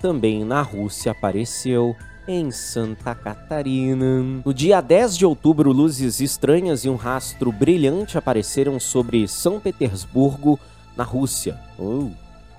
também 0.00 0.44
na 0.44 0.60
Rússia 0.60 1.12
apareceu, 1.12 1.96
em 2.26 2.50
Santa 2.50 3.14
Catarina. 3.14 4.42
No 4.44 4.54
dia 4.54 4.80
10 4.80 5.16
de 5.16 5.26
outubro, 5.26 5.72
luzes 5.72 6.20
estranhas 6.20 6.84
e 6.84 6.88
um 6.88 6.96
rastro 6.96 7.52
brilhante 7.52 8.16
apareceram 8.16 8.80
sobre 8.80 9.28
São 9.28 9.60
Petersburgo, 9.60 10.58
na 10.96 11.04
Rússia. 11.04 11.58
Oh. 11.78 12.08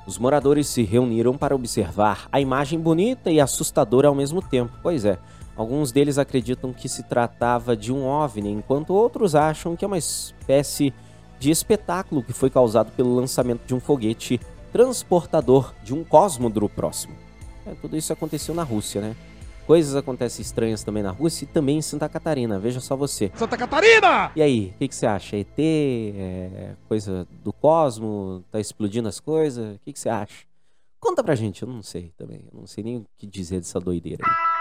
Os 0.06 0.17
moradores 0.17 0.67
se 0.67 0.84
reuniram 0.84 1.38
para 1.38 1.56
observar 1.56 2.28
a 2.32 2.39
imagem 2.39 2.80
bonita 2.80 3.32
e 3.32 3.39
assustadora 3.39 4.08
ao 4.08 4.15
mesmo 4.15 4.41
tempo. 4.41 4.78
Pois 4.84 5.04
é, 5.04 5.17
alguns 5.56 5.91
deles 5.91 6.17
acreditam 6.17 6.71
que 6.71 6.88
se 6.88 7.04
tratava 7.04 7.75
de 7.75 7.91
um 7.91 8.06
OVNI, 8.06 8.51
enquanto 8.51 8.93
outros 8.93 9.36
acham 9.36 9.75
que 9.75 9.84
é 9.84 9.88
uma 9.88 9.97
espécie 9.97 10.93
de 11.39 11.49
espetáculo 11.49 12.23
que 12.23 12.34
foi 12.34 12.49
causado 12.49 12.91
pelo 12.91 13.15
lançamento 13.15 13.65
de 13.65 13.73
um 13.73 13.80
foguete 13.80 14.39
transportador 14.71 15.73
de 15.84 15.93
um 15.93 16.04
cosmodro 16.04 16.69
próximo. 16.69 17.15
É, 17.65 17.73
tudo 17.82 17.97
isso 17.97 18.13
aconteceu 18.13 18.54
na 18.54 18.63
Rússia, 18.63 19.01
né? 19.01 19.15
Coisas 19.65 19.95
acontecem 19.95 20.43
estranhas 20.43 20.84
também 20.84 21.01
na 21.01 21.10
Rússia 21.10 21.45
e 21.45 21.47
também 21.47 21.78
em 21.78 21.82
Santa 21.82 22.08
Catarina, 22.08 22.60
veja 22.60 22.80
só 22.80 22.95
você. 22.95 23.32
Santa 23.34 23.58
Catarina! 23.58 24.32
E 24.36 24.41
aí, 24.41 24.71
o 24.75 24.78
que, 24.78 24.88
que 24.88 24.95
você 24.95 25.08
acha? 25.08 25.38
ET? 25.38 25.58
É 25.58 26.75
coisa 26.88 27.28
do 27.43 27.51
cosmo? 27.51 28.43
Tá 28.51 28.60
explodindo 28.60 29.08
as 29.10 29.19
coisas? 29.19 29.75
O 29.75 29.80
que, 29.84 29.91
que 29.91 29.99
você 29.99 30.10
acha? 30.10 30.45
Conta 30.99 31.23
pra 31.23 31.34
gente, 31.34 31.63
eu 31.63 31.67
não 31.67 31.82
sei 31.82 32.12
também. 32.15 32.41
Eu 32.51 32.60
não 32.60 32.67
sei 32.67 32.84
nem 32.84 32.97
o 32.97 33.06
que 33.17 33.25
dizer 33.25 33.60
dessa 33.60 33.80
doideira 33.80 34.23
aí. 34.23 34.55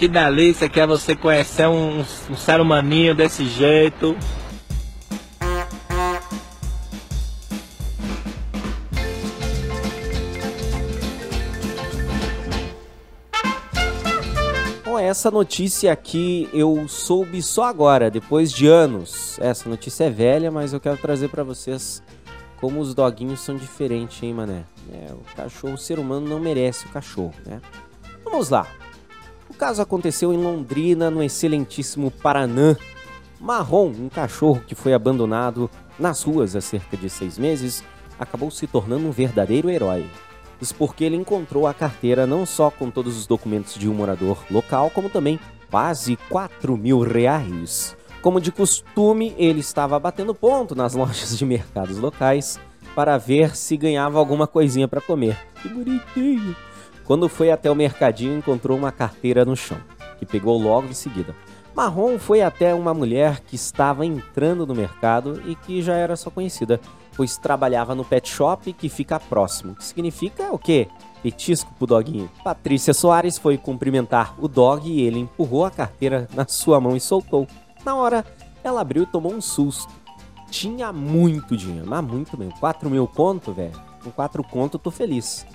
Que 0.00 0.08
delícia 0.08 0.66
que 0.66 0.80
é 0.80 0.86
você 0.86 1.14
conhecer 1.14 1.68
um, 1.68 2.00
um 2.00 2.34
ser 2.34 2.58
humaninho 2.58 3.14
desse 3.14 3.44
jeito. 3.44 4.16
Essa 14.98 15.28
notícia 15.30 15.92
aqui 15.92 16.48
eu 16.52 16.86
soube 16.88 17.42
só 17.42 17.64
agora, 17.64 18.10
depois 18.10 18.52
de 18.52 18.68
anos. 18.68 19.38
Essa 19.40 19.68
notícia 19.68 20.04
é 20.04 20.10
velha, 20.10 20.50
mas 20.52 20.72
eu 20.72 20.78
quero 20.80 20.96
trazer 20.96 21.28
pra 21.28 21.42
vocês 21.42 22.00
como 22.58 22.80
os 22.80 22.94
doguinhos 22.94 23.40
são 23.40 23.56
diferentes, 23.56 24.22
hein, 24.22 24.32
mané? 24.32 24.62
É, 24.92 25.12
o 25.12 25.34
cachorro, 25.34 25.74
o 25.74 25.78
ser 25.78 25.98
humano 25.98 26.28
não 26.28 26.38
merece 26.38 26.86
o 26.86 26.90
cachorro, 26.90 27.34
né? 27.44 27.60
Vamos 28.24 28.50
lá. 28.50 28.66
Caso 29.60 29.82
aconteceu 29.82 30.32
em 30.32 30.38
Londrina, 30.38 31.10
no 31.10 31.22
excelentíssimo 31.22 32.10
Paraná. 32.10 32.74
Marrom, 33.38 33.88
um 33.88 34.08
cachorro 34.08 34.62
que 34.66 34.74
foi 34.74 34.94
abandonado 34.94 35.68
nas 35.98 36.22
ruas 36.22 36.56
há 36.56 36.62
cerca 36.62 36.96
de 36.96 37.10
seis 37.10 37.36
meses, 37.36 37.84
acabou 38.18 38.50
se 38.50 38.66
tornando 38.66 39.06
um 39.06 39.10
verdadeiro 39.10 39.68
herói. 39.68 40.06
Isso 40.62 40.74
porque 40.74 41.04
ele 41.04 41.16
encontrou 41.16 41.66
a 41.66 41.74
carteira 41.74 42.26
não 42.26 42.46
só 42.46 42.70
com 42.70 42.90
todos 42.90 43.18
os 43.18 43.26
documentos 43.26 43.74
de 43.74 43.86
um 43.86 43.92
morador 43.92 44.38
local, 44.50 44.88
como 44.88 45.10
também 45.10 45.38
quase 45.70 46.16
4 46.30 46.74
mil 46.74 47.00
reais. 47.00 47.94
Como 48.22 48.40
de 48.40 48.50
costume, 48.50 49.34
ele 49.36 49.60
estava 49.60 49.98
batendo 49.98 50.34
ponto 50.34 50.74
nas 50.74 50.94
lojas 50.96 51.36
de 51.36 51.44
mercados 51.44 51.98
locais 51.98 52.58
para 52.94 53.18
ver 53.18 53.54
se 53.54 53.76
ganhava 53.76 54.18
alguma 54.18 54.46
coisinha 54.46 54.88
para 54.88 55.02
comer. 55.02 55.36
Que 55.60 55.68
bonitinho! 55.68 56.56
Quando 57.04 57.28
foi 57.28 57.50
até 57.50 57.70
o 57.70 57.74
mercadinho, 57.74 58.38
encontrou 58.38 58.76
uma 58.76 58.92
carteira 58.92 59.44
no 59.44 59.56
chão, 59.56 59.78
que 60.18 60.26
pegou 60.26 60.60
logo 60.60 60.88
em 60.88 60.94
seguida. 60.94 61.34
Marrom 61.74 62.18
foi 62.18 62.42
até 62.42 62.74
uma 62.74 62.92
mulher 62.92 63.40
que 63.40 63.54
estava 63.54 64.04
entrando 64.04 64.66
no 64.66 64.74
mercado 64.74 65.40
e 65.46 65.54
que 65.54 65.80
já 65.80 65.94
era 65.94 66.16
sua 66.16 66.32
conhecida, 66.32 66.80
pois 67.16 67.36
trabalhava 67.36 67.94
no 67.94 68.04
pet 68.04 68.28
shop 68.28 68.72
que 68.72 68.88
fica 68.88 69.20
próximo. 69.20 69.74
Que 69.74 69.84
significa 69.84 70.52
o 70.52 70.58
quê? 70.58 70.88
Petisco 71.22 71.72
pro 71.74 71.86
doguinho. 71.86 72.30
Patrícia 72.42 72.92
Soares 72.92 73.38
foi 73.38 73.56
cumprimentar 73.56 74.34
o 74.38 74.48
dog 74.48 74.90
e 74.90 75.02
ele 75.02 75.20
empurrou 75.20 75.64
a 75.64 75.70
carteira 75.70 76.28
na 76.34 76.46
sua 76.46 76.80
mão 76.80 76.96
e 76.96 77.00
soltou. 77.00 77.46
Na 77.84 77.94
hora, 77.94 78.24
ela 78.64 78.80
abriu 78.80 79.04
e 79.04 79.06
tomou 79.06 79.32
um 79.32 79.40
susto. 79.40 79.92
Tinha 80.50 80.92
muito 80.92 81.56
dinheiro, 81.56 81.86
mas 81.88 82.04
muito 82.04 82.36
mesmo. 82.36 82.58
4 82.58 82.90
mil 82.90 83.06
conto, 83.06 83.52
velho. 83.52 83.80
Com 84.02 84.10
4 84.10 84.42
conto 84.42 84.74
eu 84.74 84.80
tô 84.80 84.90
feliz. 84.90 85.46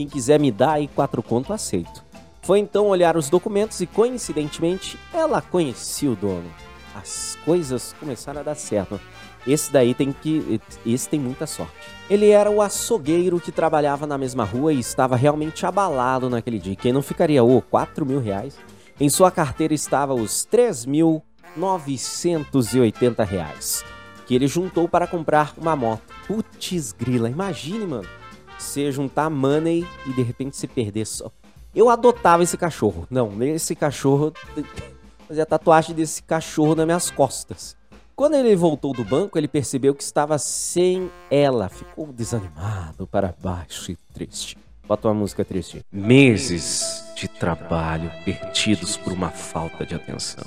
Quem 0.00 0.08
quiser 0.08 0.40
me 0.40 0.50
dar 0.50 0.72
aí 0.72 0.88
4 0.88 1.22
conto, 1.22 1.52
aceito. 1.52 2.02
Foi 2.40 2.58
então 2.58 2.86
olhar 2.86 3.18
os 3.18 3.28
documentos 3.28 3.82
e, 3.82 3.86
coincidentemente, 3.86 4.98
ela 5.12 5.42
conhecia 5.42 6.10
o 6.10 6.16
dono. 6.16 6.50
As 6.94 7.36
coisas 7.44 7.94
começaram 8.00 8.40
a 8.40 8.42
dar 8.42 8.54
certo. 8.54 8.98
Esse 9.46 9.70
daí 9.70 9.92
tem 9.92 10.10
que. 10.10 10.58
Esse 10.86 11.06
tem 11.06 11.20
muita 11.20 11.46
sorte. 11.46 11.74
Ele 12.08 12.30
era 12.30 12.50
o 12.50 12.62
açougueiro 12.62 13.38
que 13.38 13.52
trabalhava 13.52 14.06
na 14.06 14.16
mesma 14.16 14.42
rua 14.42 14.72
e 14.72 14.78
estava 14.78 15.16
realmente 15.16 15.66
abalado 15.66 16.30
naquele 16.30 16.58
dia. 16.58 16.76
Quem 16.76 16.94
não 16.94 17.02
ficaria, 17.02 17.44
ô, 17.44 17.58
oh, 17.58 17.60
4 17.60 18.06
mil 18.06 18.20
reais? 18.20 18.56
Em 18.98 19.10
sua 19.10 19.30
carteira 19.30 19.74
estava 19.74 20.14
os 20.14 20.48
3.980 20.50 23.22
reais. 23.22 23.84
Que 24.26 24.34
ele 24.34 24.48
juntou 24.48 24.88
para 24.88 25.06
comprar 25.06 25.52
uma 25.58 25.76
moto. 25.76 26.00
Putz 26.26 26.92
grila, 26.92 27.28
imagine, 27.28 27.86
mano. 27.86 28.19
Você 28.60 28.92
juntar 28.92 29.30
money 29.30 29.86
e 30.06 30.12
de 30.12 30.22
repente 30.22 30.56
se 30.56 30.68
perder 30.68 31.06
só. 31.06 31.32
Eu 31.74 31.88
adotava 31.88 32.42
esse 32.42 32.56
cachorro. 32.56 33.06
Não, 33.10 33.42
esse 33.42 33.74
cachorro. 33.74 34.32
Fazia 35.26 35.46
tatuagem 35.46 35.94
desse 35.94 36.22
cachorro 36.22 36.74
nas 36.74 36.84
minhas 36.84 37.10
costas. 37.10 37.76
Quando 38.14 38.34
ele 38.34 38.54
voltou 38.54 38.92
do 38.92 39.02
banco, 39.02 39.38
ele 39.38 39.48
percebeu 39.48 39.94
que 39.94 40.02
estava 40.02 40.36
sem 40.36 41.10
ela. 41.30 41.70
Ficou 41.70 42.12
desanimado, 42.12 43.06
para 43.06 43.34
baixo 43.40 43.92
e 43.92 43.96
triste. 44.12 44.58
Bota 44.86 45.08
uma 45.08 45.14
música 45.14 45.42
triste. 45.42 45.82
Meses 45.90 47.02
de 47.16 47.28
trabalho 47.28 48.10
perdidos 48.24 48.96
por 48.96 49.12
uma 49.12 49.30
falta 49.30 49.86
de 49.86 49.94
atenção. 49.94 50.44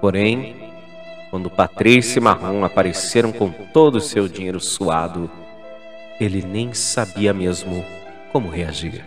Porém, 0.00 0.54
quando 1.30 1.50
Patrícia 1.50 2.18
e 2.18 2.22
Marrom 2.22 2.64
apareceram 2.64 3.32
com 3.32 3.50
todo 3.50 3.96
o 3.96 4.00
seu 4.00 4.28
dinheiro 4.28 4.60
suado, 4.60 5.30
ele 6.20 6.42
nem 6.42 6.74
sabia 6.74 7.32
mesmo 7.32 7.82
como 8.30 8.50
reagir. 8.50 9.02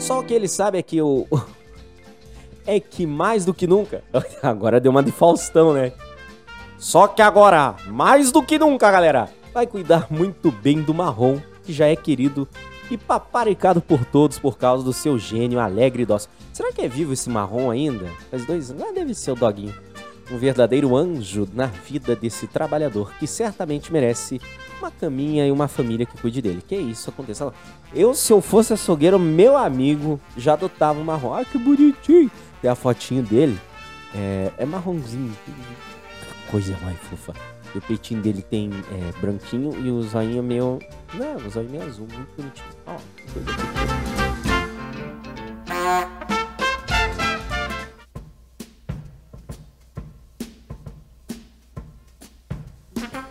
Só 0.00 0.18
o 0.18 0.24
que 0.24 0.34
ele 0.34 0.48
sabe 0.48 0.78
é 0.78 0.82
que 0.82 1.00
o. 1.00 1.26
É 2.68 2.80
que 2.80 3.06
mais 3.06 3.44
do 3.44 3.54
que 3.54 3.64
nunca. 3.64 4.02
Agora 4.42 4.80
deu 4.80 4.90
uma 4.90 5.00
de 5.00 5.12
Faustão, 5.12 5.72
né? 5.72 5.92
Só 6.76 7.06
que 7.06 7.22
agora, 7.22 7.76
mais 7.86 8.32
do 8.32 8.42
que 8.42 8.58
nunca, 8.58 8.90
galera, 8.90 9.30
vai 9.54 9.68
cuidar 9.68 10.08
muito 10.10 10.50
bem 10.50 10.82
do 10.82 10.92
marrom, 10.92 11.38
que 11.62 11.72
já 11.72 11.86
é 11.86 11.94
querido 11.94 12.46
e 12.90 12.98
paparicado 12.98 13.80
por 13.80 14.04
todos 14.04 14.40
por 14.40 14.58
causa 14.58 14.82
do 14.82 14.92
seu 14.92 15.16
gênio 15.16 15.60
alegre 15.60 16.02
e 16.02 16.06
dócil. 16.06 16.28
Será 16.52 16.72
que 16.72 16.82
é 16.82 16.88
vivo 16.88 17.12
esse 17.12 17.30
marrom 17.30 17.70
ainda? 17.70 18.06
Faz 18.32 18.44
dois 18.44 18.68
anos. 18.68 18.82
Ah, 18.82 18.92
deve 18.92 19.14
ser 19.14 19.30
o 19.30 19.36
doguinho. 19.36 19.85
Um 20.30 20.38
verdadeiro 20.38 20.96
anjo 20.96 21.48
na 21.54 21.66
vida 21.66 22.16
desse 22.16 22.46
trabalhador 22.46 23.12
que 23.14 23.26
certamente 23.26 23.92
merece 23.92 24.40
uma 24.78 24.90
caminha 24.90 25.46
e 25.46 25.50
uma 25.50 25.68
família 25.68 26.04
que 26.04 26.20
cuide 26.20 26.42
dele. 26.42 26.62
Que 26.66 26.76
isso 26.76 27.10
aconteça 27.10 27.46
lá. 27.46 27.52
Eu, 27.94 28.14
se 28.14 28.32
eu 28.32 28.40
fosse 28.40 28.72
açougueiro, 28.72 29.18
meu 29.18 29.56
amigo, 29.56 30.20
já 30.36 30.54
adotava 30.54 30.98
um 30.98 31.04
marrom. 31.04 31.32
Ah, 31.32 31.44
que 31.44 31.58
bonitinho. 31.58 32.30
Tem 32.60 32.70
a 32.70 32.74
fotinho 32.74 33.22
dele. 33.22 33.58
É, 34.14 34.50
é 34.58 34.66
marronzinho. 34.66 35.32
Coisa 36.50 36.76
mais 36.82 36.98
fofa. 36.98 37.32
E 37.74 37.78
o 37.78 37.82
peitinho 37.82 38.22
dele 38.22 38.42
tem 38.42 38.70
é, 38.92 39.20
branquinho 39.20 39.76
e 39.84 39.90
o 39.90 40.02
zoinho 40.02 40.42
meio. 40.42 40.78
Não, 41.14 41.36
o 41.36 41.50
zoinho 41.50 41.70
meio 41.70 41.84
azul, 41.84 42.06
muito 42.12 42.36
bonitinho. 42.36 42.66
Ó, 42.86 42.96
coisa 43.32 43.52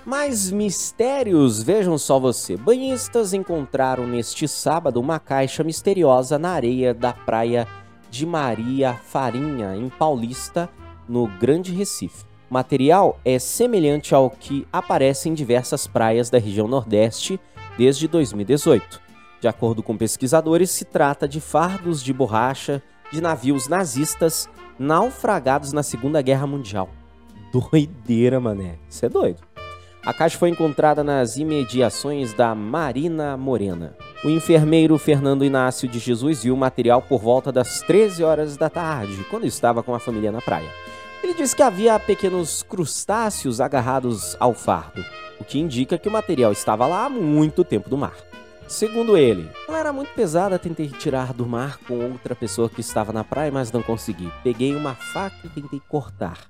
Mais 0.05 0.51
mistérios, 0.51 1.63
vejam 1.63 1.97
só 1.97 2.19
você. 2.19 2.55
Banhistas 2.55 3.33
encontraram 3.33 4.05
neste 4.05 4.47
sábado 4.47 4.99
uma 5.01 5.19
caixa 5.19 5.63
misteriosa 5.63 6.37
na 6.37 6.51
areia 6.51 6.93
da 6.93 7.11
praia 7.11 7.67
de 8.11 8.23
Maria 8.23 8.93
Farinha, 8.93 9.75
em 9.75 9.89
Paulista, 9.89 10.69
no 11.09 11.27
Grande 11.39 11.73
Recife. 11.73 12.23
O 12.49 12.53
material 12.53 13.19
é 13.25 13.39
semelhante 13.39 14.13
ao 14.13 14.29
que 14.29 14.67
aparece 14.71 15.27
em 15.27 15.33
diversas 15.33 15.87
praias 15.87 16.29
da 16.29 16.37
região 16.37 16.67
Nordeste 16.67 17.39
desde 17.75 18.07
2018. 18.07 19.01
De 19.41 19.47
acordo 19.47 19.81
com 19.81 19.97
pesquisadores, 19.97 20.69
se 20.69 20.85
trata 20.85 21.27
de 21.27 21.41
fardos 21.41 22.03
de 22.03 22.13
borracha 22.13 22.81
de 23.11 23.19
navios 23.21 23.67
nazistas 23.67 24.47
naufragados 24.77 25.73
na 25.73 25.81
Segunda 25.81 26.21
Guerra 26.21 26.45
Mundial. 26.45 26.89
Doideira, 27.51 28.39
mané. 28.39 28.77
Isso 28.87 29.03
é 29.03 29.09
doido. 29.09 29.41
A 30.05 30.13
caixa 30.13 30.37
foi 30.37 30.49
encontrada 30.49 31.03
nas 31.03 31.35
imediações 31.35 32.31
da 32.31 32.53
Marina 32.53 33.35
Morena. 33.35 33.95
O 34.23 34.29
enfermeiro 34.29 34.95
Fernando 34.99 35.43
Inácio 35.43 35.87
de 35.87 35.97
Jesus 35.97 36.43
viu 36.43 36.53
o 36.53 36.57
material 36.57 37.01
por 37.01 37.19
volta 37.19 37.51
das 37.51 37.81
13 37.81 38.23
horas 38.23 38.55
da 38.55 38.69
tarde, 38.69 39.25
quando 39.31 39.47
estava 39.47 39.81
com 39.81 39.95
a 39.95 39.99
família 39.99 40.31
na 40.31 40.41
praia. 40.41 40.69
Ele 41.23 41.33
disse 41.33 41.55
que 41.55 41.63
havia 41.63 41.99
pequenos 41.99 42.61
crustáceos 42.61 43.59
agarrados 43.59 44.37
ao 44.39 44.53
fardo, 44.53 45.03
o 45.39 45.43
que 45.43 45.57
indica 45.57 45.97
que 45.97 46.07
o 46.07 46.11
material 46.11 46.51
estava 46.51 46.85
lá 46.85 47.05
há 47.05 47.09
muito 47.09 47.63
tempo 47.63 47.89
do 47.89 47.97
mar. 47.97 48.15
Segundo 48.67 49.17
ele, 49.17 49.49
ela 49.67 49.79
era 49.79 49.91
muito 49.91 50.13
pesada, 50.13 50.59
tentei 50.59 50.87
tirar 50.87 51.33
do 51.33 51.47
mar 51.47 51.79
com 51.87 52.11
outra 52.11 52.35
pessoa 52.35 52.69
que 52.69 52.81
estava 52.81 53.11
na 53.11 53.23
praia, 53.23 53.51
mas 53.51 53.71
não 53.71 53.81
consegui. 53.81 54.31
Peguei 54.43 54.75
uma 54.75 54.93
faca 54.93 55.35
e 55.43 55.49
tentei 55.49 55.81
cortar. 55.89 56.47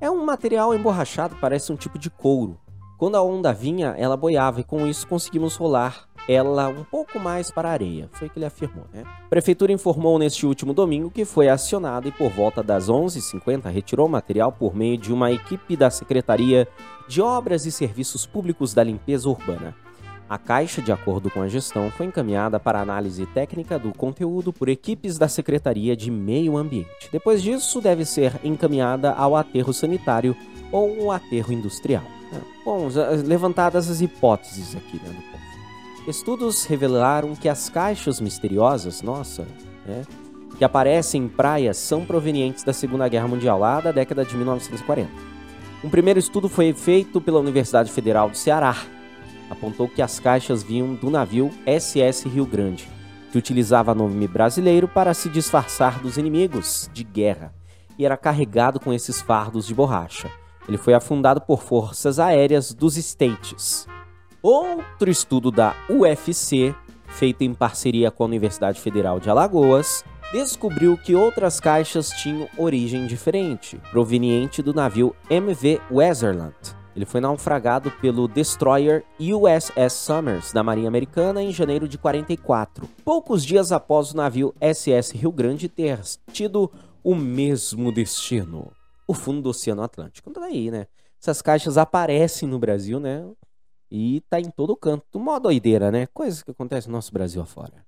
É 0.00 0.08
um 0.08 0.24
material 0.24 0.72
emborrachado, 0.72 1.36
parece 1.40 1.72
um 1.72 1.76
tipo 1.76 1.98
de 1.98 2.08
couro. 2.08 2.61
Quando 3.02 3.16
a 3.16 3.22
onda 3.24 3.52
vinha, 3.52 3.96
ela 3.98 4.16
boiava 4.16 4.60
e 4.60 4.62
com 4.62 4.86
isso 4.86 5.08
conseguimos 5.08 5.56
rolar 5.56 6.06
ela 6.28 6.68
um 6.68 6.84
pouco 6.84 7.18
mais 7.18 7.50
para 7.50 7.68
a 7.68 7.72
areia, 7.72 8.08
foi 8.12 8.28
o 8.28 8.30
que 8.30 8.38
ele 8.38 8.46
afirmou, 8.46 8.84
né? 8.94 9.02
A 9.24 9.28
prefeitura 9.28 9.72
informou 9.72 10.20
neste 10.20 10.46
último 10.46 10.72
domingo 10.72 11.10
que 11.10 11.24
foi 11.24 11.48
acionada 11.48 12.06
e 12.06 12.12
por 12.12 12.30
volta 12.30 12.62
das 12.62 12.88
11h50 12.88 13.64
retirou 13.72 14.06
material 14.06 14.52
por 14.52 14.72
meio 14.72 14.96
de 14.96 15.12
uma 15.12 15.32
equipe 15.32 15.76
da 15.76 15.90
Secretaria 15.90 16.68
de 17.08 17.20
Obras 17.20 17.66
e 17.66 17.72
Serviços 17.72 18.24
Públicos 18.24 18.72
da 18.72 18.84
Limpeza 18.84 19.28
Urbana. 19.28 19.74
A 20.30 20.38
caixa, 20.38 20.80
de 20.80 20.92
acordo 20.92 21.28
com 21.28 21.42
a 21.42 21.48
gestão, 21.48 21.90
foi 21.90 22.06
encaminhada 22.06 22.60
para 22.60 22.80
análise 22.80 23.26
técnica 23.26 23.80
do 23.80 23.92
conteúdo 23.92 24.52
por 24.52 24.68
equipes 24.68 25.18
da 25.18 25.26
Secretaria 25.26 25.96
de 25.96 26.08
Meio 26.08 26.56
Ambiente. 26.56 27.08
Depois 27.10 27.42
disso, 27.42 27.80
deve 27.80 28.04
ser 28.04 28.38
encaminhada 28.44 29.10
ao 29.10 29.34
aterro 29.34 29.72
sanitário 29.72 30.36
ou 30.70 31.00
ao 31.00 31.10
aterro 31.10 31.52
industrial. 31.52 32.21
Bom, 32.64 32.88
levantadas 33.24 33.90
as 33.90 34.00
hipóteses 34.00 34.74
aqui, 34.74 34.96
né, 34.96 35.08
do 35.08 35.22
povo. 35.30 35.42
Estudos 36.08 36.64
revelaram 36.64 37.34
que 37.34 37.48
as 37.48 37.68
caixas 37.68 38.20
misteriosas, 38.20 39.02
nossa, 39.02 39.46
né, 39.86 40.02
que 40.58 40.64
aparecem 40.64 41.24
em 41.24 41.28
praias 41.28 41.76
são 41.76 42.04
provenientes 42.04 42.64
da 42.64 42.72
Segunda 42.72 43.08
Guerra 43.08 43.28
Mundial, 43.28 43.58
lá 43.58 43.80
da 43.80 43.92
década 43.92 44.24
de 44.24 44.36
1940. 44.36 45.10
Um 45.84 45.90
primeiro 45.90 46.18
estudo 46.18 46.48
foi 46.48 46.72
feito 46.72 47.20
pela 47.20 47.40
Universidade 47.40 47.90
Federal 47.90 48.30
do 48.30 48.36
Ceará. 48.36 48.76
Apontou 49.50 49.88
que 49.88 50.00
as 50.00 50.20
caixas 50.20 50.62
vinham 50.62 50.94
do 50.94 51.10
navio 51.10 51.50
SS 51.66 52.28
Rio 52.28 52.46
Grande, 52.46 52.88
que 53.30 53.38
utilizava 53.38 53.94
nome 53.94 54.28
brasileiro 54.28 54.86
para 54.86 55.14
se 55.14 55.28
disfarçar 55.28 56.00
dos 56.00 56.16
inimigos 56.16 56.88
de 56.92 57.02
guerra 57.02 57.52
e 57.98 58.06
era 58.06 58.16
carregado 58.16 58.78
com 58.78 58.92
esses 58.92 59.20
fardos 59.20 59.66
de 59.66 59.74
borracha. 59.74 60.30
Ele 60.68 60.78
foi 60.78 60.94
afundado 60.94 61.40
por 61.40 61.62
forças 61.62 62.18
aéreas 62.18 62.72
dos 62.72 62.96
States. 62.96 63.86
Outro 64.42 65.10
estudo 65.10 65.50
da 65.50 65.74
UFC, 65.88 66.74
feito 67.06 67.42
em 67.42 67.54
parceria 67.54 68.10
com 68.10 68.22
a 68.22 68.26
Universidade 68.26 68.80
Federal 68.80 69.20
de 69.20 69.30
Alagoas, 69.30 70.04
descobriu 70.32 70.96
que 70.96 71.14
outras 71.14 71.60
caixas 71.60 72.10
tinham 72.10 72.48
origem 72.56 73.06
diferente, 73.06 73.78
proveniente 73.90 74.62
do 74.62 74.72
navio 74.72 75.14
MV 75.28 75.80
Weserland. 75.90 76.54
Ele 76.94 77.06
foi 77.06 77.20
naufragado 77.20 77.90
pelo 78.02 78.28
destroyer 78.28 79.04
USS 79.18 79.92
Summers 79.92 80.52
da 80.52 80.62
Marinha 80.62 80.88
Americana 80.88 81.42
em 81.42 81.52
janeiro 81.52 81.88
de 81.88 81.96
44, 81.96 82.88
poucos 83.04 83.44
dias 83.44 83.72
após 83.72 84.12
o 84.12 84.16
navio 84.16 84.54
SS 84.60 85.16
Rio 85.16 85.32
Grande 85.32 85.68
ter 85.68 86.00
tido 86.32 86.70
o 87.02 87.14
mesmo 87.14 87.90
destino 87.90 88.70
o 89.12 89.14
fundo 89.14 89.42
do 89.42 89.50
Oceano 89.50 89.82
Atlântico. 89.82 90.28
Então 90.28 90.42
daí, 90.42 90.70
né? 90.70 90.86
Essas 91.20 91.40
caixas 91.40 91.78
aparecem 91.78 92.48
no 92.48 92.58
Brasil, 92.58 92.98
né? 92.98 93.24
E 93.90 94.22
tá 94.28 94.40
em 94.40 94.50
todo 94.50 94.74
canto. 94.74 95.04
Uma 95.14 95.38
doideira, 95.38 95.90
né? 95.90 96.08
Coisas 96.12 96.42
que 96.42 96.50
acontecem 96.50 96.90
no 96.90 96.96
nosso 96.96 97.12
Brasil 97.12 97.40
afora. 97.40 97.84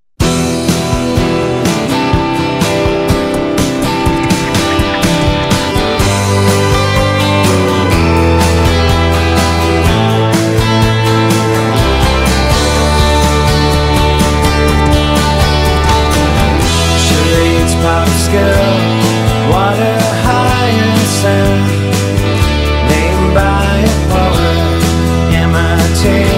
Water 18.35 18.94
myself 21.25 21.71
Named 22.91 23.35
by 23.35 23.81
a 23.81 23.99
poet 24.11 25.35
Am 25.35 25.55
I 25.55 26.34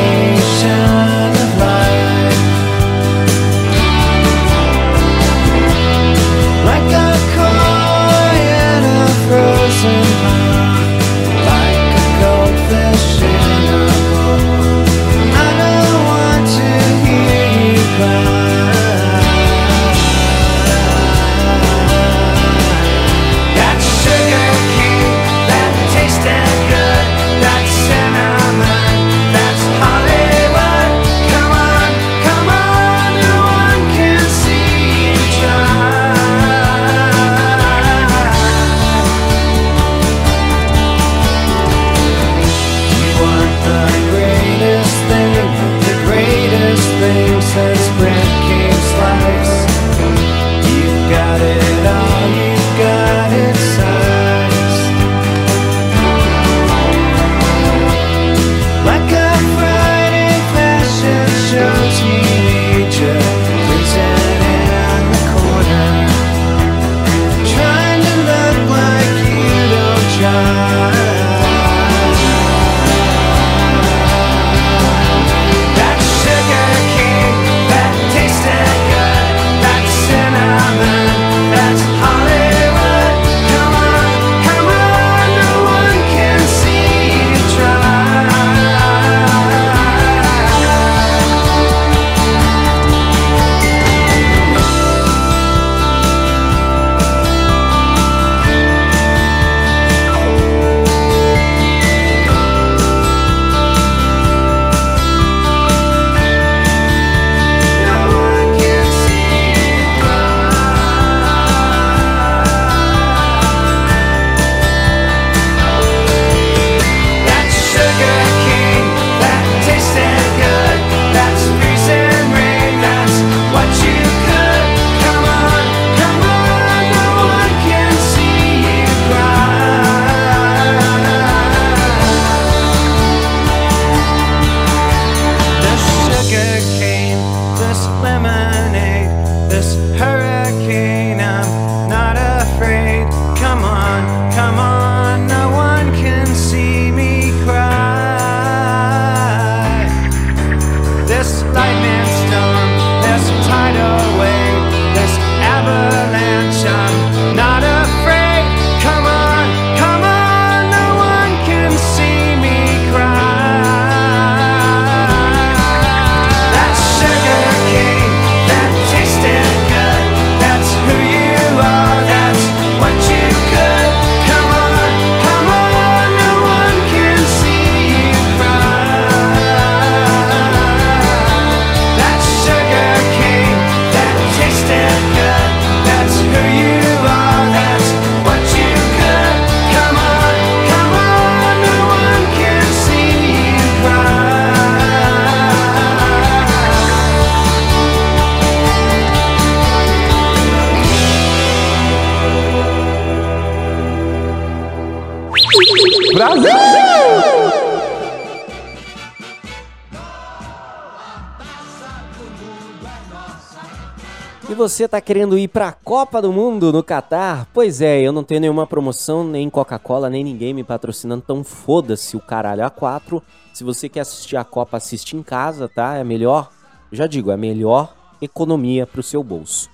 você 214.77 214.87
tá 214.87 215.01
querendo 215.01 215.39
ir 215.39 215.49
pra 215.49 215.73
Copa 215.73 216.21
do 216.21 216.31
Mundo 216.31 216.71
no 216.71 216.83
Catar? 216.83 217.49
Pois 217.55 217.81
é, 217.81 218.03
eu 218.03 218.13
não 218.13 218.23
tenho 218.23 218.43
nenhuma 218.43 218.67
promoção, 218.67 219.25
nem 219.25 219.49
Coca-Cola, 219.49 220.11
nem 220.11 220.23
ninguém 220.23 220.53
me 220.53 220.63
patrocinando, 220.63 221.23
então 221.25 221.43
foda-se 221.43 222.15
o 222.15 222.21
caralho 222.21 222.63
a 222.63 222.69
quatro. 222.69 223.23
Se 223.55 223.65
você 223.65 223.89
quer 223.89 224.01
assistir 224.01 224.37
a 224.37 224.45
Copa, 224.45 224.77
assiste 224.77 225.17
em 225.17 225.23
casa, 225.23 225.67
tá? 225.67 225.97
É 225.97 226.03
a 226.03 226.05
melhor, 226.05 226.51
já 226.93 227.07
digo, 227.07 227.31
é 227.31 227.35
a 227.35 227.39
melhor 227.39 227.97
economia 228.21 228.87
pro 228.87 229.03
seu 229.03 229.25
bolso. 229.25 229.71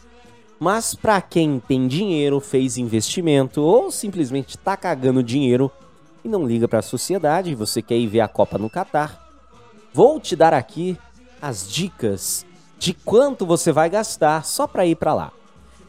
Mas 0.61 0.95
pra 0.95 1.21
quem 1.21 1.59
tem 1.59 1.89
dinheiro, 1.89 2.39
fez 2.39 2.79
investimento 2.79 3.61
ou 3.61 3.91
simplesmente 3.91 4.57
tá 4.57 4.77
cagando 4.77 5.21
dinheiro 5.21 5.69
e 6.25 6.29
não 6.29 6.47
liga 6.47 6.69
pra 6.69 6.81
sociedade, 6.81 7.51
e 7.51 7.57
você 7.57 7.83
quer 7.83 7.97
ir 7.97 8.07
ver 8.07 8.21
a 8.21 8.29
Copa 8.29 8.57
no 8.57 8.71
Catar, 8.71 9.21
vou 9.93 10.21
te 10.21 10.37
dar 10.37 10.55
aqui 10.55 10.97
as 11.41 11.69
dicas 11.69 12.47
de 12.83 12.93
quanto 12.93 13.47
você 13.47 13.71
vai 13.71 13.89
gastar 13.89 14.45
só 14.45 14.67
para 14.67 14.85
ir 14.85 14.97
para 14.97 15.15
lá. 15.15 15.33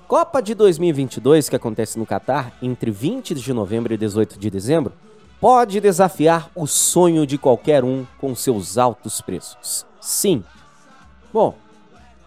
Copa 0.07 0.39
de 0.43 0.53
2022, 0.53 1.49
que 1.49 1.55
acontece 1.55 1.97
no 1.97 2.05
Catar 2.05 2.55
entre 2.61 2.91
20 2.91 3.33
de 3.33 3.51
novembro 3.51 3.95
e 3.95 3.97
18 3.97 4.37
de 4.37 4.47
dezembro, 4.47 4.93
pode 5.41 5.81
desafiar 5.81 6.51
o 6.53 6.67
sonho 6.67 7.25
de 7.25 7.35
qualquer 7.35 7.83
um 7.83 8.05
com 8.19 8.35
seus 8.35 8.77
altos 8.77 9.21
preços. 9.21 9.87
Sim. 9.99 10.43
Bom, 11.33 11.57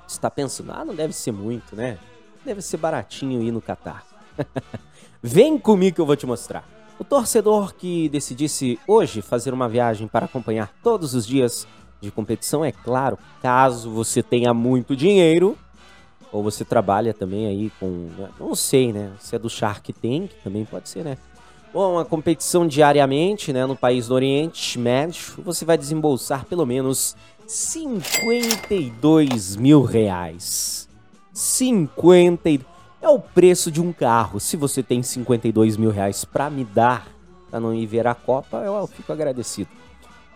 está 0.09 0.29
pensando, 0.29 0.73
ah, 0.73 0.85
não 0.85 0.97
deve 0.97 1.13
ser 1.13 1.31
muito, 1.31 1.77
né? 1.77 1.97
Deve 2.45 2.61
ser 2.61 2.79
baratinho 2.79 3.43
ir 3.43 3.53
no 3.53 3.63
Catar. 3.63 4.05
Vem 5.23 5.57
comigo 5.61 5.95
que 5.95 6.01
eu 6.01 6.07
vou 6.07 6.17
te 6.17 6.27
mostrar. 6.27 6.69
O 6.99 7.05
torcedor 7.05 7.73
que 7.73 8.09
decidisse 8.09 8.81
hoje 8.85 9.23
fazer 9.23 9.55
uma 9.55 9.69
viagem 9.69 10.09
para 10.09 10.27
acompanhar 10.27 10.75
todos 10.83 11.15
os 11.15 11.25
dias 11.25 11.69
de 12.01 12.11
competição, 12.11 12.65
é 12.65 12.73
claro, 12.73 13.19
caso 13.43 13.91
você 13.91 14.23
tenha 14.23 14.53
muito 14.55 14.95
dinheiro, 14.97 15.57
ou 16.33 16.43
você 16.43 16.65
trabalha 16.65 17.15
também 17.15 17.47
aí 17.47 17.71
com. 17.81 18.09
Não 18.39 18.55
sei, 18.55 18.93
né? 18.93 19.11
Se 19.19 19.35
é 19.35 19.39
do 19.39 19.49
Shark 19.49 19.93
Tank, 19.93 20.31
também 20.45 20.65
pode 20.65 20.89
ser, 20.89 21.05
né? 21.05 21.17
Ou 21.73 21.93
uma 21.95 22.05
competição 22.05 22.67
diariamente, 22.67 23.53
né? 23.53 23.65
No 23.67 23.77
país 23.77 24.09
do 24.09 24.15
Oriente 24.15 24.79
Médio, 24.79 25.35
você 25.45 25.65
vai 25.65 25.77
desembolsar 25.79 26.45
pelo 26.47 26.67
menos 26.67 27.17
52 27.47 29.57
mil 29.57 29.83
reais. 29.83 30.89
50. 31.33 32.51
e- 32.51 32.61
É 33.03 33.09
o 33.09 33.19
preço 33.21 33.71
de 33.71 33.81
um 33.81 33.93
carro. 33.93 34.41
Se 34.41 34.57
você 34.57 34.83
tem 34.83 35.03
52 35.03 35.77
mil 35.77 35.91
reais 35.91 36.25
pra 36.25 36.49
me 36.51 36.65
dar, 36.65 37.07
pra 37.51 37.61
não 37.61 37.75
ir 37.75 37.87
ver 37.87 38.07
a 38.07 38.15
Copa, 38.15 38.59
eu 38.59 38.87
fico 38.87 39.13
agradecido. 39.13 39.69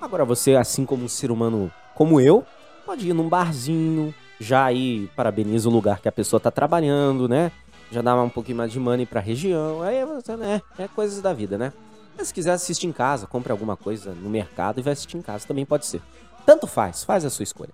Agora 0.01 0.25
você, 0.25 0.55
assim 0.55 0.87
como 0.87 1.05
um 1.05 1.09
ser 1.09 1.31
humano 1.31 1.71
como 1.95 2.21
eu, 2.21 2.45
pode 2.87 3.09
ir 3.09 3.13
num 3.13 3.29
barzinho, 3.29 4.15
já 4.41 4.65
aí 4.65 5.11
parabeniza 5.15 5.69
o 5.69 5.73
lugar 5.73 6.01
que 6.01 6.09
a 6.09 6.13
pessoa 6.13 6.41
tá 6.41 6.51
trabalhando, 6.51 7.29
né? 7.29 7.53
Já 7.93 8.01
dá 8.01 8.15
um 8.23 8.29
pouquinho 8.29 8.57
mais 8.57 8.73
de 8.73 8.81
money 8.81 9.05
pra 9.05 9.21
região. 9.21 9.83
Aí 9.83 10.05
você, 10.07 10.37
né? 10.37 10.63
É 10.79 10.89
coisas 10.89 11.21
da 11.21 11.33
vida, 11.33 11.59
né? 11.59 11.73
Mas 12.17 12.29
se 12.29 12.35
quiser 12.35 12.53
assistir 12.53 12.87
em 12.87 12.93
casa, 12.93 13.27
compre 13.27 13.53
alguma 13.53 13.77
coisa 13.77 14.13
no 14.13 14.31
mercado 14.31 14.81
e 14.81 14.83
vai 14.83 14.93
assistir 14.95 15.19
em 15.19 15.23
casa 15.23 15.47
também 15.47 15.67
pode 15.67 15.87
ser. 15.87 16.01
Tanto 16.47 16.67
faz, 16.67 17.05
faz 17.05 17.25
a 17.25 17.31
sua 17.31 17.43
escolha. 17.43 17.71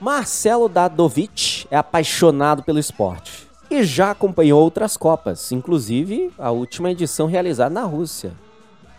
Marcelo 0.00 0.68
Dadovic 0.68 1.66
é 1.70 1.76
apaixonado 1.76 2.64
pelo 2.64 2.80
esporte 2.80 3.46
e 3.70 3.84
já 3.84 4.10
acompanhou 4.10 4.60
outras 4.60 4.96
Copas, 4.96 5.52
inclusive 5.52 6.32
a 6.36 6.50
última 6.50 6.90
edição 6.90 7.26
realizada 7.26 7.72
na 7.72 7.84
Rússia. 7.84 8.32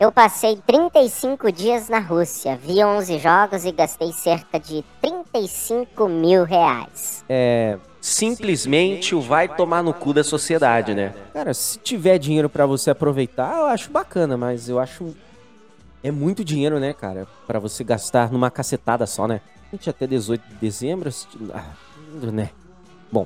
Eu 0.03 0.11
passei 0.11 0.57
35 0.67 1.49
dias 1.49 1.87
na 1.87 1.99
Rússia, 1.99 2.57
vi 2.57 2.83
11 2.83 3.17
jogos 3.19 3.63
e 3.63 3.71
gastei 3.71 4.11
cerca 4.11 4.59
de 4.59 4.83
35 4.99 6.09
mil 6.09 6.43
reais. 6.43 7.23
É 7.29 7.77
simplesmente 8.01 9.15
o 9.15 9.21
vai 9.21 9.47
tomar 9.47 9.81
no 9.81 9.93
cu 9.93 10.11
da 10.13 10.21
sociedade, 10.21 10.93
né? 10.93 11.13
Cara, 11.31 11.53
se 11.53 11.79
tiver 11.79 12.17
dinheiro 12.17 12.49
pra 12.49 12.65
você 12.65 12.89
aproveitar, 12.89 13.55
eu 13.57 13.65
acho 13.67 13.89
bacana, 13.91 14.35
mas 14.35 14.67
eu 14.67 14.77
acho 14.77 15.15
é 16.03 16.11
muito 16.11 16.43
dinheiro, 16.43 16.81
né, 16.81 16.91
cara, 16.91 17.25
Pra 17.47 17.57
você 17.57 17.81
gastar 17.81 18.29
numa 18.29 18.51
cacetada 18.51 19.07
só, 19.07 19.25
né? 19.25 19.39
Gente, 19.71 19.89
até 19.89 20.05
18 20.05 20.45
de 20.49 20.55
dezembro, 20.55 21.09
se- 21.13 21.27
ah, 21.53 21.63
né? 22.29 22.49
Bom, 23.09 23.25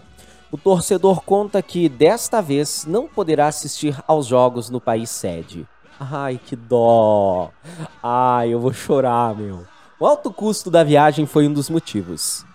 o 0.51 0.57
torcedor 0.59 1.23
conta 1.23 1.59
que 1.63 1.89
desta 1.89 2.39
vez 2.39 2.85
não 2.85 3.07
poderá 3.07 3.47
assistir 3.47 3.97
aos 4.07 4.27
jogos 4.27 4.69
no 4.69 4.79
país 4.79 5.09
sede. 5.09 5.65
Ai, 5.99 6.39
que 6.43 6.55
dó. 6.55 7.51
Ai, 8.01 8.53
eu 8.53 8.59
vou 8.59 8.71
chorar, 8.71 9.35
meu. 9.35 9.65
O 9.99 10.05
alto 10.05 10.31
custo 10.31 10.69
da 10.69 10.83
viagem 10.83 11.25
foi 11.25 11.47
um 11.47 11.53
dos 11.53 11.69
motivos. 11.69 12.45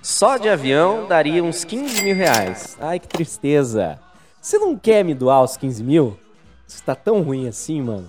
Só 0.00 0.36
de 0.36 0.48
avião 0.48 1.06
daria 1.06 1.44
uns 1.44 1.64
15 1.64 2.02
mil 2.02 2.16
reais. 2.16 2.76
Ai, 2.80 2.98
que 2.98 3.06
tristeza. 3.06 4.00
Você 4.40 4.58
não 4.58 4.76
quer 4.76 5.04
me 5.04 5.14
doar 5.14 5.42
os 5.42 5.56
15 5.56 5.84
mil? 5.84 6.18
Isso 6.66 6.82
tá 6.82 6.94
tão 6.94 7.22
ruim 7.22 7.46
assim, 7.46 7.80
mano. 7.82 8.08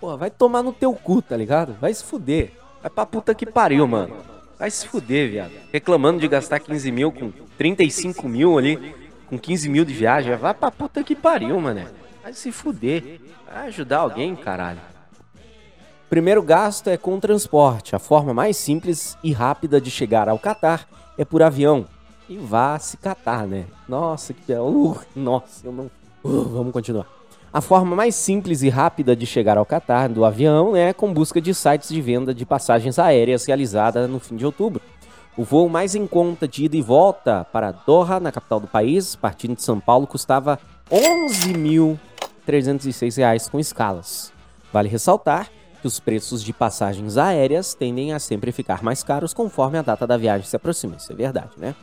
Pô, 0.00 0.16
vai 0.16 0.30
tomar 0.30 0.62
no 0.62 0.72
teu 0.72 0.94
cu, 0.94 1.20
tá 1.20 1.36
ligado? 1.36 1.74
Vai 1.80 1.92
se 1.92 2.04
fuder. 2.04 2.52
Vai 2.80 2.90
pra 2.90 3.04
puta 3.04 3.34
que 3.34 3.44
pariu, 3.44 3.86
mano. 3.86 4.16
Vai 4.58 4.70
se 4.70 4.86
fuder, 4.86 5.30
viado. 5.30 5.52
Reclamando 5.72 6.20
de 6.20 6.28
gastar 6.28 6.60
15 6.60 6.90
mil 6.92 7.10
com 7.10 7.32
35 7.58 8.28
mil 8.28 8.56
ali, 8.56 8.94
com 9.26 9.36
15 9.36 9.68
mil 9.68 9.84
de 9.84 9.92
viagem. 9.92 10.34
Vai 10.36 10.54
pra 10.54 10.70
puta 10.70 11.02
que 11.02 11.16
pariu, 11.16 11.60
mané. 11.60 11.88
Vai 12.28 12.34
se 12.34 12.52
fuder. 12.52 13.22
Vai 13.50 13.68
ajudar 13.68 14.00
alguém, 14.00 14.36
caralho. 14.36 14.80
Primeiro 16.10 16.42
gasto 16.42 16.88
é 16.88 16.96
com 16.98 17.18
transporte. 17.18 17.96
A 17.96 17.98
forma 17.98 18.34
mais 18.34 18.58
simples 18.58 19.16
e 19.24 19.32
rápida 19.32 19.80
de 19.80 19.90
chegar 19.90 20.28
ao 20.28 20.38
Catar 20.38 20.86
é 21.16 21.24
por 21.24 21.42
avião. 21.42 21.86
E 22.28 22.36
vá 22.36 22.78
se 22.78 22.98
catar, 22.98 23.46
né? 23.46 23.64
Nossa, 23.88 24.34
que. 24.34 24.52
Uh, 24.52 24.98
nossa, 25.16 25.66
eu 25.66 25.72
não. 25.72 25.90
Uh, 26.22 26.44
vamos 26.44 26.70
continuar. 26.70 27.06
A 27.50 27.62
forma 27.62 27.96
mais 27.96 28.14
simples 28.14 28.60
e 28.60 28.68
rápida 28.68 29.16
de 29.16 29.24
chegar 29.24 29.56
ao 29.56 29.64
Catar 29.64 30.10
do 30.10 30.22
avião 30.22 30.76
é 30.76 30.92
com 30.92 31.10
busca 31.14 31.40
de 31.40 31.54
sites 31.54 31.88
de 31.88 32.02
venda 32.02 32.34
de 32.34 32.44
passagens 32.44 32.98
aéreas 32.98 33.46
realizada 33.46 34.06
no 34.06 34.20
fim 34.20 34.36
de 34.36 34.44
outubro. 34.44 34.82
O 35.34 35.44
voo 35.44 35.66
mais 35.70 35.94
em 35.94 36.06
conta 36.06 36.46
de 36.46 36.66
ida 36.66 36.76
e 36.76 36.82
volta 36.82 37.46
para 37.50 37.72
Doha, 37.72 38.20
na 38.20 38.30
capital 38.30 38.60
do 38.60 38.66
país, 38.66 39.16
partindo 39.16 39.54
de 39.54 39.62
São 39.62 39.80
Paulo, 39.80 40.06
custava 40.06 40.60
R$ 40.90 42.07
11.306 42.48 43.16
reais 43.16 43.48
com 43.48 43.60
escalas. 43.60 44.32
Vale 44.72 44.88
ressaltar 44.88 45.50
que 45.80 45.86
os 45.86 46.00
preços 46.00 46.42
de 46.42 46.52
passagens 46.52 47.16
aéreas 47.16 47.74
tendem 47.74 48.12
a 48.12 48.18
sempre 48.18 48.50
ficar 48.52 48.82
mais 48.82 49.02
caros 49.02 49.32
conforme 49.32 49.78
a 49.78 49.82
data 49.82 50.06
da 50.06 50.16
viagem 50.16 50.46
se 50.46 50.56
aproxima. 50.56 50.96
Isso 50.96 51.12
é 51.12 51.14
verdade, 51.14 51.52
né? 51.56 51.74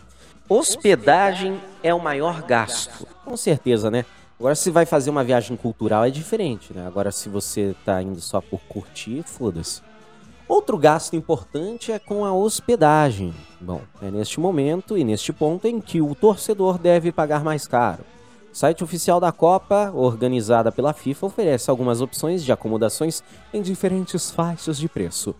Hospedagem 0.48 1.60
é 1.82 1.94
o 1.94 2.00
maior 2.00 2.42
gasto. 2.44 3.08
Com 3.24 3.38
certeza, 3.38 3.90
né? 3.90 4.06
Agora, 4.38 4.54
se 4.54 4.70
vai 4.70 4.86
fazer 4.86 5.10
uma 5.10 5.24
viagem 5.24 5.56
cultural 5.56 6.04
é 6.04 6.10
diferente, 6.10 6.74
né? 6.74 6.86
Agora, 6.86 7.12
se 7.12 7.30
você 7.30 7.74
tá 7.86 8.02
indo 8.02 8.20
só 8.20 8.42
por 8.42 8.60
curtir, 8.68 9.24
foda-se. 9.24 9.82
Outro 10.48 10.78
gasto 10.78 11.16
importante 11.16 11.92
é 11.92 11.98
com 11.98 12.24
a 12.24 12.34
hospedagem. 12.34 13.34
Bom, 13.60 13.82
é 14.02 14.12
neste 14.12 14.40
momento 14.40 14.98
e 14.98 15.04
neste 15.04 15.34
ponto 15.34 15.68
em 15.68 15.82
que 15.82 16.02
o 16.02 16.14
torcedor 16.14 16.78
deve 16.78 17.12
pagar 17.12 17.44
mais 17.44 17.66
caro. 17.66 18.04
O 18.56 18.58
site 18.58 18.86
oficial 18.86 19.20
da 19.20 19.34
Copa, 19.34 19.92
organizada 19.94 20.72
pela 20.72 20.94
FIFA, 20.94 21.26
oferece 21.26 21.70
algumas 21.70 22.00
opções 22.00 22.42
de 22.42 22.54
acomodações 22.54 23.22
em 23.54 23.62
diferentes 23.62 24.32
faixas 24.32 24.78
de 24.78 24.88
preço. 24.88 25.36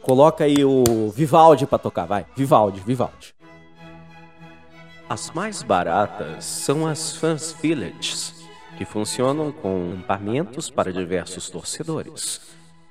Coloca 0.00 0.44
aí 0.44 0.64
o 0.64 1.10
Vivaldi 1.10 1.66
pra 1.66 1.76
tocar, 1.76 2.06
vai. 2.06 2.24
Vivaldi, 2.36 2.78
Vivaldi. 2.78 3.34
As 5.08 5.32
mais 5.32 5.64
baratas 5.64 6.44
são 6.44 6.86
as 6.86 7.16
Fans 7.16 7.52
Villages, 7.60 8.32
que 8.78 8.84
funcionam 8.84 9.50
com 9.50 9.94
acampamentos 9.94 10.70
para 10.70 10.92
diversos 10.92 11.50
torcedores, 11.50 12.42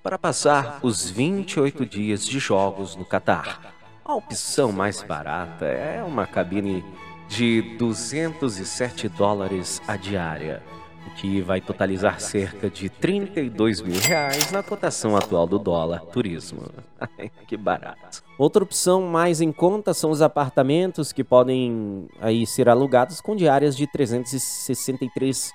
para 0.03 0.19
passar 0.19 0.81
os 0.83 1.09
28 1.09 1.85
dias 1.85 2.25
de 2.25 2.39
jogos 2.39 2.97
no 2.97 3.05
Catar. 3.05 3.73
A 4.03 4.15
opção 4.15 4.73
mais 4.73 5.01
barata 5.01 5.63
é 5.63 6.03
uma 6.03 6.27
cabine 6.27 6.83
de 7.31 7.61
207 7.77 9.07
dólares 9.07 9.81
a 9.87 9.95
diária, 9.95 10.61
o 11.07 11.11
que 11.11 11.41
vai 11.41 11.61
totalizar 11.61 12.19
cerca 12.19 12.69
de 12.69 12.89
32 12.89 13.79
mil 13.79 13.99
reais 14.01 14.51
na 14.51 14.61
cotação 14.61 15.15
atual 15.15 15.47
do 15.47 15.57
dólar 15.57 16.01
turismo. 16.07 16.63
Que 17.47 17.57
barato. 17.57 18.23
Outra 18.37 18.63
opção 18.63 19.01
mais 19.01 19.41
em 19.41 19.51
conta 19.51 19.93
são 19.93 20.11
os 20.11 20.21
apartamentos 20.21 21.11
que 21.11 21.23
podem 21.23 22.07
aí 22.19 22.45
ser 22.45 22.69
alugados 22.69 23.19
com 23.19 23.35
diárias 23.35 23.75
de 23.75 23.87
363 23.87 25.51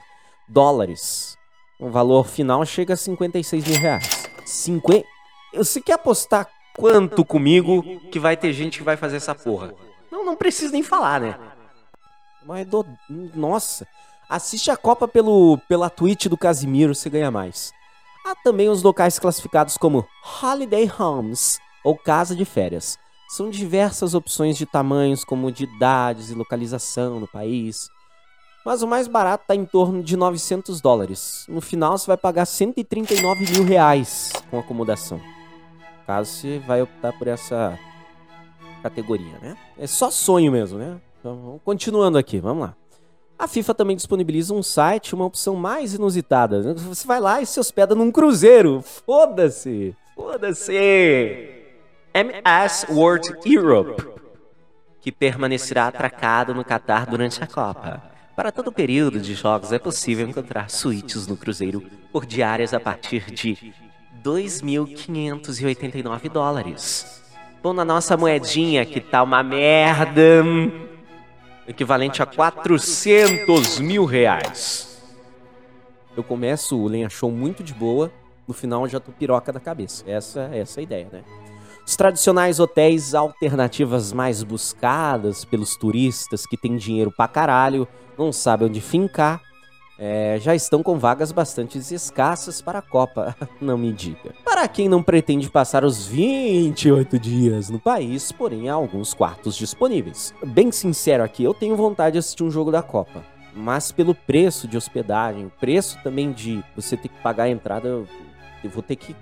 dólares. 0.49 1.39
O 1.79 1.89
valor 1.89 2.27
final 2.27 2.64
chega 2.66 2.95
a 2.95 2.97
56 2.97 3.66
mil 3.66 3.79
reais. 3.79 4.29
50... 4.45 5.07
Você 5.55 5.81
quer 5.81 5.95
apostar 5.95 6.47
quanto 6.74 7.24
comigo 7.24 7.83
que 8.11 8.18
vai 8.18 8.37
ter 8.37 8.53
gente 8.53 8.79
que 8.79 8.85
vai 8.85 8.97
fazer 8.97 9.16
essa 9.16 9.35
porra? 9.35 9.74
Não, 10.11 10.24
não 10.24 10.37
precisa 10.37 10.72
nem 10.72 10.83
falar, 10.83 11.20
né? 11.20 11.39
Mas, 12.47 12.66
do... 12.66 12.86
nossa, 13.34 13.86
assiste 14.28 14.70
a 14.70 14.76
Copa 14.76 15.09
pelo, 15.09 15.59
pela 15.68 15.90
Twitch 15.90 16.26
do 16.26 16.36
Casimiro, 16.36 16.94
você 16.94 17.11
ganha 17.11 17.30
mais. 17.30 17.72
Há 18.24 18.34
também 18.36 18.68
os 18.68 18.82
locais 18.82 19.18
classificados 19.18 19.76
como 19.76 20.07
Holiday 20.42 20.90
Homes 20.99 21.59
ou 21.84 21.97
Casa 21.97 22.34
de 22.34 22.44
Férias. 22.44 22.99
São 23.28 23.51
diversas 23.51 24.14
opções 24.14 24.57
de 24.57 24.64
tamanhos, 24.64 25.24
comodidades 25.24 26.30
e 26.30 26.34
localização 26.34 27.18
no 27.18 27.26
país. 27.26 27.90
Mas 28.64 28.82
o 28.82 28.86
mais 28.86 29.09
barato 29.09 29.42
está 29.42 29.55
em 29.55 29.64
torno 29.64 30.03
de 30.03 30.16
900 30.16 30.80
dólares. 30.80 31.44
No 31.49 31.61
final 31.61 31.99
você 31.99 32.07
vai 32.07 32.16
pagar 32.16 32.47
139 32.47 33.53
mil 33.53 33.64
reais 33.64 34.32
com 34.51 34.59
acomodação. 34.59 35.20
Caso 36.07 36.30
você 36.30 36.59
vai 36.61 36.82
optar 36.82 37.12
por 37.12 37.26
essa 37.26 37.76
categoria, 38.82 39.38
né? 39.40 39.57
É 39.76 39.86
só 39.88 40.11
sonho 40.11 40.53
mesmo, 40.53 40.78
né? 40.78 41.01
Continuando 41.64 42.18
aqui, 42.18 42.39
vamos 42.39 42.64
lá. 42.64 42.77
A 43.39 43.47
FIFA 43.47 43.74
também 43.74 43.97
disponibiliza 43.97 44.55
um 44.55 44.62
site, 44.62 45.14
uma 45.14 45.27
opção 45.27 45.55
mais 45.55 45.93
inusitada. 45.95 46.72
Você 46.74 47.07
vai 47.07 47.20
lá 47.20 47.43
e 47.43 47.47
se 47.47 47.61
hospeda 47.61 47.95
num 47.95 48.11
cruzeiro. 48.11 48.83
Foda-se! 48.83 49.95
Foda-se! 50.14 50.72
MS 52.14 52.87
World 52.91 53.35
Europe, 53.45 54.03
que 55.03 55.12
permanecerá 55.12 55.89
atracado 55.89 56.55
no 56.55 56.64
Catar 56.64 57.05
durante 57.07 57.45
a 57.45 57.47
Copa. 57.47 58.03
Para 58.35 58.51
todo 58.51 58.68
o 58.68 58.72
período 58.72 59.20
de 59.20 59.35
jogos 59.35 59.70
é 59.70 59.79
possível 59.79 60.27
encontrar 60.27 60.70
suítes 60.70 61.27
no 61.27 61.37
cruzeiro 61.37 61.83
por 62.11 62.24
diárias 62.24 62.72
a 62.72 62.81
partir 62.81 63.31
de 63.31 63.74
2.589 64.24 66.31
dólares. 66.31 67.22
Bom, 67.62 67.74
na 67.74 67.85
nossa 67.85 68.16
moedinha, 68.16 68.87
que 68.87 69.01
tá 69.01 69.22
uma 69.22 69.43
merda, 69.43 70.43
equivalente 71.66 72.22
a 72.22 72.26
400 72.26 73.78
mil 73.78 74.04
reais. 74.04 75.02
Eu 76.16 76.24
começo 76.24 76.78
o 76.78 76.88
Lenha 76.88 77.08
Show 77.08 77.30
muito 77.30 77.62
de 77.62 77.74
boa, 77.74 78.10
no 78.48 78.54
final 78.54 78.88
já 78.88 78.98
tô 78.98 79.12
piroca 79.12 79.52
da 79.52 79.60
cabeça. 79.60 80.04
Essa, 80.06 80.48
essa 80.52 80.78
é 80.78 80.82
a 80.82 80.82
ideia, 80.82 81.08
né? 81.12 81.22
Os 81.86 81.94
tradicionais 81.94 82.58
hotéis 82.58 83.14
alternativas 83.14 84.12
mais 84.12 84.42
buscadas 84.42 85.44
pelos 85.44 85.76
turistas 85.76 86.44
que 86.44 86.56
têm 86.56 86.76
dinheiro 86.76 87.12
pra 87.12 87.28
caralho, 87.28 87.86
não 88.18 88.32
sabem 88.32 88.68
onde 88.68 88.80
fincar, 88.80 89.40
é, 89.98 90.38
já 90.40 90.54
estão 90.54 90.82
com 90.82 90.98
vagas 90.98 91.32
bastante 91.32 91.78
escassas 91.78 92.60
para 92.60 92.80
a 92.80 92.82
Copa, 92.82 93.36
não 93.60 93.78
me 93.78 93.92
diga. 93.92 94.34
Para 94.57 94.68
quem 94.68 94.88
não 94.88 95.02
pretende 95.02 95.50
passar 95.50 95.84
os 95.84 96.07
28 96.07 97.18
dias 97.18 97.68
no 97.68 97.78
país, 97.78 98.32
porém 98.32 98.70
há 98.70 98.72
alguns 98.72 99.12
quartos 99.12 99.54
disponíveis. 99.54 100.32
Bem 100.42 100.72
sincero 100.72 101.22
aqui, 101.22 101.44
eu 101.44 101.52
tenho 101.52 101.76
vontade 101.76 102.14
de 102.14 102.20
assistir 102.20 102.42
um 102.42 102.50
jogo 102.50 102.72
da 102.72 102.82
Copa. 102.82 103.22
Mas 103.54 103.92
pelo 103.92 104.14
preço 104.14 104.66
de 104.66 104.74
hospedagem, 104.74 105.52
preço 105.61 105.98
também 106.02 106.32
de 106.32 106.64
você 106.74 106.96
ter 106.96 107.09
que 107.09 107.22
pagar 107.22 107.44
a 107.44 107.50
entrada, 107.50 107.86
eu, 107.86 108.09
vou 108.70 108.82
ter 108.82 108.96
que 108.96 109.14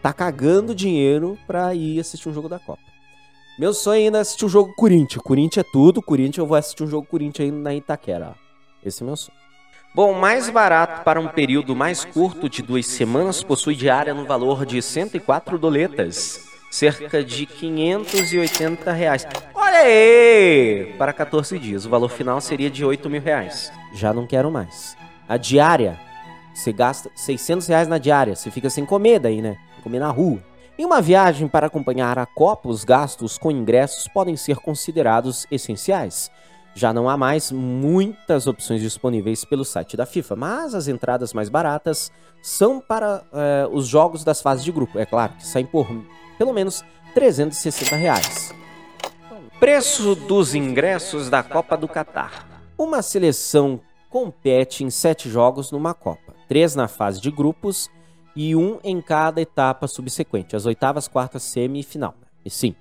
tá 0.00 0.14
cagando 0.14 0.74
dinheiro 0.74 1.38
pra 1.46 1.74
ir 1.74 2.00
assistir 2.00 2.30
um 2.30 2.32
jogo 2.32 2.48
da 2.48 2.58
Copa. 2.58 2.80
Meu 3.58 3.74
sonho 3.74 4.06
ainda 4.06 4.16
é 4.16 4.22
assistir 4.22 4.46
o 4.46 4.48
jogo 4.48 4.74
Corinthians. 4.76 5.22
Corinthians 5.22 5.66
é 5.66 5.70
tudo, 5.70 6.00
Corinthians 6.00 6.38
eu 6.38 6.46
vou 6.46 6.56
assistir 6.56 6.84
um 6.84 6.88
jogo 6.88 7.06
Corinthians 7.06 7.50
aí 7.50 7.52
na 7.54 7.74
Itaquera. 7.74 8.34
Esse 8.82 9.02
é 9.02 9.06
meu 9.06 9.14
sonho. 9.14 9.39
Bom, 9.92 10.12
mais 10.12 10.48
barato 10.48 11.02
para 11.02 11.20
um 11.20 11.26
período 11.26 11.74
mais 11.74 12.04
curto 12.04 12.48
de 12.48 12.62
duas 12.62 12.86
semanas 12.86 13.42
possui 13.42 13.74
diária 13.74 14.14
no 14.14 14.24
valor 14.24 14.64
de 14.64 14.80
104 14.80 15.58
doletas, 15.58 16.46
cerca 16.70 17.24
de 17.24 17.44
580 17.44 18.92
reais. 18.92 19.26
Olha 19.52 19.78
aí! 19.78 20.94
Para 20.96 21.12
14 21.12 21.58
dias, 21.58 21.86
o 21.86 21.90
valor 21.90 22.08
final 22.08 22.40
seria 22.40 22.70
de 22.70 22.84
8 22.84 23.10
mil 23.10 23.20
reais. 23.20 23.72
Já 23.92 24.14
não 24.14 24.28
quero 24.28 24.48
mais. 24.48 24.96
A 25.28 25.36
diária, 25.36 25.98
você 26.54 26.72
gasta 26.72 27.10
600 27.16 27.66
reais 27.66 27.88
na 27.88 27.98
diária, 27.98 28.36
você 28.36 28.48
fica 28.48 28.70
sem 28.70 28.86
comer 28.86 29.18
daí, 29.18 29.42
né? 29.42 29.56
Comer 29.82 29.98
na 29.98 30.10
rua. 30.12 30.40
Em 30.78 30.84
uma 30.84 31.02
viagem 31.02 31.48
para 31.48 31.66
acompanhar 31.66 32.16
a 32.16 32.26
Copa, 32.26 32.68
os 32.68 32.84
gastos 32.84 33.36
com 33.36 33.50
ingressos 33.50 34.06
podem 34.06 34.36
ser 34.36 34.58
considerados 34.58 35.48
essenciais. 35.50 36.30
Já 36.80 36.94
não 36.94 37.10
há 37.10 37.14
mais 37.14 37.52
muitas 37.52 38.46
opções 38.46 38.80
disponíveis 38.80 39.44
pelo 39.44 39.66
site 39.66 39.98
da 39.98 40.06
FIFA, 40.06 40.34
mas 40.34 40.74
as 40.74 40.88
entradas 40.88 41.34
mais 41.34 41.50
baratas 41.50 42.10
são 42.40 42.80
para 42.80 43.22
eh, 43.34 43.68
os 43.70 43.86
jogos 43.86 44.24
das 44.24 44.40
fases 44.40 44.64
de 44.64 44.72
grupo. 44.72 44.98
É 44.98 45.04
claro 45.04 45.34
que 45.34 45.46
saem 45.46 45.66
por 45.66 45.86
pelo 46.38 46.54
menos 46.54 46.82
360 47.12 47.96
reais. 47.96 48.54
Preço 49.58 50.14
dos 50.14 50.54
ingressos 50.54 51.28
da 51.28 51.42
Copa 51.42 51.76
do 51.76 51.86
Catar. 51.86 52.48
Uma 52.78 53.02
seleção 53.02 53.78
compete 54.08 54.82
em 54.82 54.88
sete 54.88 55.28
jogos 55.28 55.70
numa 55.70 55.92
Copa, 55.92 56.32
três 56.48 56.74
na 56.74 56.88
fase 56.88 57.20
de 57.20 57.30
grupos 57.30 57.90
e 58.34 58.56
um 58.56 58.78
em 58.82 59.02
cada 59.02 59.38
etapa 59.42 59.86
subsequente, 59.86 60.56
as 60.56 60.64
oitavas, 60.64 61.06
quartas, 61.06 61.42
semi 61.42 61.80
e 61.80 61.82
final. 61.82 62.14
E 62.42 62.48
sim, 62.48 62.74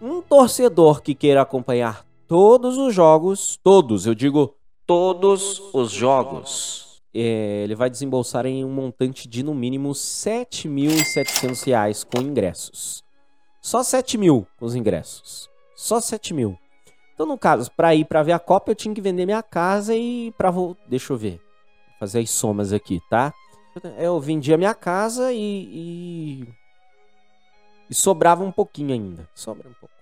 um 0.00 0.22
torcedor 0.22 1.02
que 1.02 1.16
queira 1.16 1.42
acompanhar 1.42 2.08
todos 2.30 2.78
os 2.78 2.94
jogos, 2.94 3.58
todos, 3.60 4.06
eu 4.06 4.14
digo 4.14 4.54
todos 4.86 5.60
os 5.74 5.90
jogos, 5.90 7.02
é, 7.12 7.62
ele 7.64 7.74
vai 7.74 7.90
desembolsar 7.90 8.46
em 8.46 8.64
um 8.64 8.70
montante 8.70 9.28
de 9.28 9.42
no 9.42 9.52
mínimo 9.52 9.90
7.700 9.90 11.66
reais 11.66 12.04
com 12.04 12.22
ingressos. 12.22 13.02
Só 13.60 13.82
7 13.82 14.16
mil 14.16 14.46
com 14.56 14.64
os 14.64 14.76
ingressos. 14.76 15.50
Só 15.74 16.00
7 16.00 16.32
mil. 16.32 16.56
Então, 17.12 17.26
no 17.26 17.36
caso, 17.36 17.68
para 17.72 17.96
ir 17.96 18.04
para 18.04 18.22
ver 18.22 18.30
a 18.30 18.38
Copa, 18.38 18.70
eu 18.70 18.76
tinha 18.76 18.94
que 18.94 19.00
vender 19.00 19.26
minha 19.26 19.42
casa 19.42 19.96
e 19.96 20.32
para 20.38 20.52
vou, 20.52 20.76
deixa 20.86 21.12
eu 21.12 21.16
ver, 21.16 21.40
fazer 21.98 22.20
as 22.20 22.30
somas 22.30 22.72
aqui, 22.72 23.00
tá? 23.10 23.34
Eu 23.98 24.20
vendia 24.20 24.56
minha 24.56 24.72
casa 24.72 25.32
e, 25.32 25.36
e, 25.36 26.48
e 27.90 27.94
sobrava 27.94 28.44
um 28.44 28.52
pouquinho 28.52 28.94
ainda. 28.94 29.28
Sobra 29.34 29.68
um 29.68 29.74
pouco. 29.74 29.94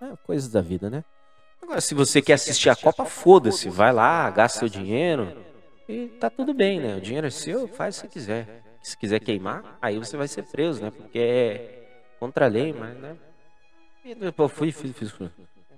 É, 0.00 0.16
coisas 0.24 0.50
da 0.50 0.62
vida, 0.62 0.88
né? 0.88 1.04
Agora, 1.66 1.80
se 1.80 1.96
você 1.96 2.22
quer 2.22 2.34
assistir 2.34 2.70
a 2.70 2.76
Copa, 2.76 3.04
foda-se. 3.04 3.68
Vai 3.68 3.92
lá, 3.92 4.30
gasta 4.30 4.60
seu 4.60 4.68
dinheiro 4.68 5.36
e 5.88 6.06
tá 6.20 6.30
tudo 6.30 6.54
bem, 6.54 6.78
né? 6.78 6.94
O 6.94 7.00
dinheiro 7.00 7.26
é 7.26 7.30
seu, 7.30 7.66
faz 7.66 7.96
se 7.96 8.06
quiser. 8.06 8.62
Se 8.80 8.96
quiser 8.96 9.18
queimar, 9.18 9.76
aí 9.82 9.98
você 9.98 10.16
vai 10.16 10.28
ser 10.28 10.44
preso, 10.44 10.80
né? 10.80 10.92
Porque 10.96 11.18
é 11.18 11.88
contra 12.20 12.44
a 12.44 12.48
lei, 12.48 12.72
mas, 12.72 12.96
né? 12.96 13.16
E 14.04 14.14
depois 14.14 14.52
fui, 14.52 14.70
fiz, 14.70 14.96
fiz, 14.96 15.10
fiz. 15.10 15.28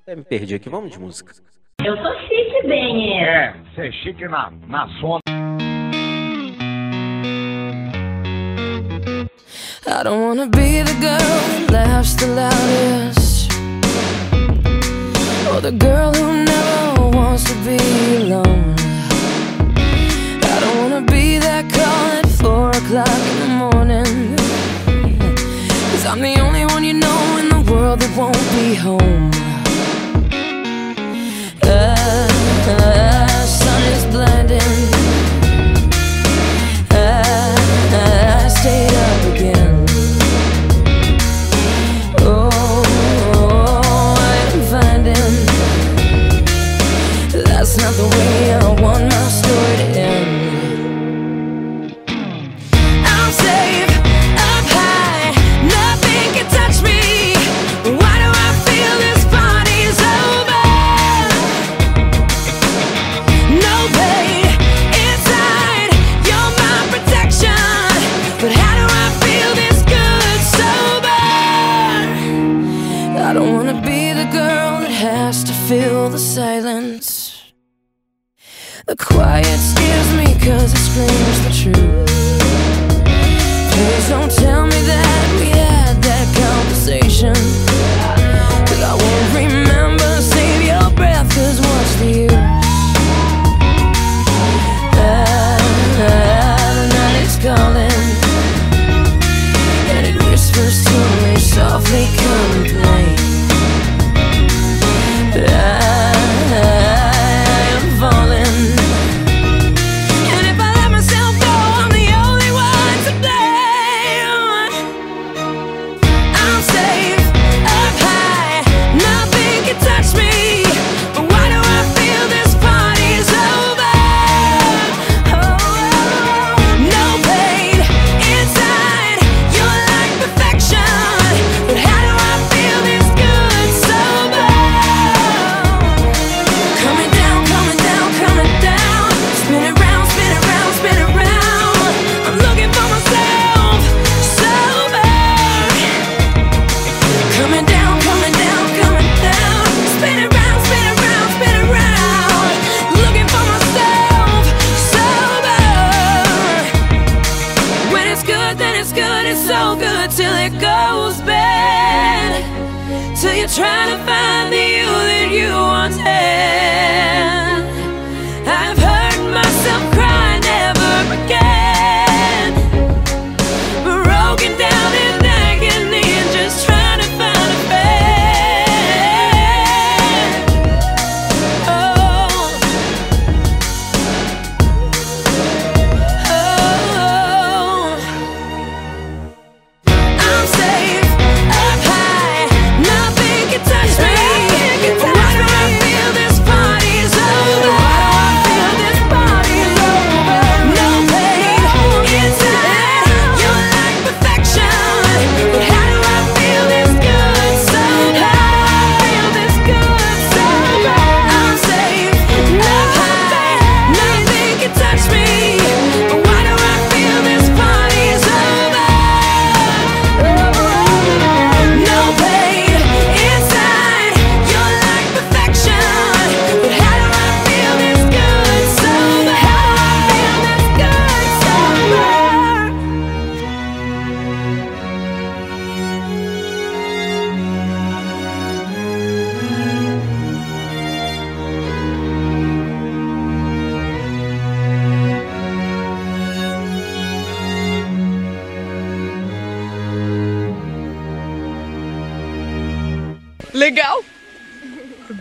Até 0.02 0.14
me 0.14 0.24
perdi 0.24 0.54
aqui. 0.54 0.68
Vamos 0.68 0.90
de 0.90 1.00
música. 1.00 1.32
Eu 1.82 1.96
sou 1.96 2.14
chique, 2.20 2.66
bem. 2.68 3.24
É, 3.24 3.54
você 3.74 3.86
é 3.86 3.92
chique 3.92 4.28
na, 4.28 4.50
na 4.66 4.86
zona. 5.00 5.20
I 9.86 10.02
don't 10.02 10.20
wanna 10.20 10.46
be 10.48 10.82
the 10.82 10.92
girl 11.00 11.66
that 11.68 11.88
laughs 11.88 12.14
the 12.14 12.26
loudest 12.26 13.27
Or 15.58 15.60
the 15.60 15.72
girl 15.72 16.14
who 16.14 16.44
never 16.44 17.08
wants 17.08 17.42
to 17.50 17.54
be 17.64 17.78
alone. 18.14 18.76
I 20.54 20.60
don't 20.60 20.76
wanna 20.82 21.00
be 21.00 21.38
that 21.38 21.64
call 21.76 22.06
at 22.18 22.28
four 22.40 22.70
o'clock 22.70 23.22
in 23.30 23.38
the 23.44 23.50
morning. 23.64 24.36
Cause 25.90 26.06
I'm 26.06 26.20
the 26.20 26.38
only 26.38 26.64
one 26.64 26.84
you 26.84 26.94
know 26.94 27.38
in 27.40 27.48
the 27.48 27.72
world 27.72 27.98
that 27.98 28.16
won't 28.16 28.46
be 28.54 28.76
home. 28.76 29.32
The 31.66 31.96
sun 32.64 33.27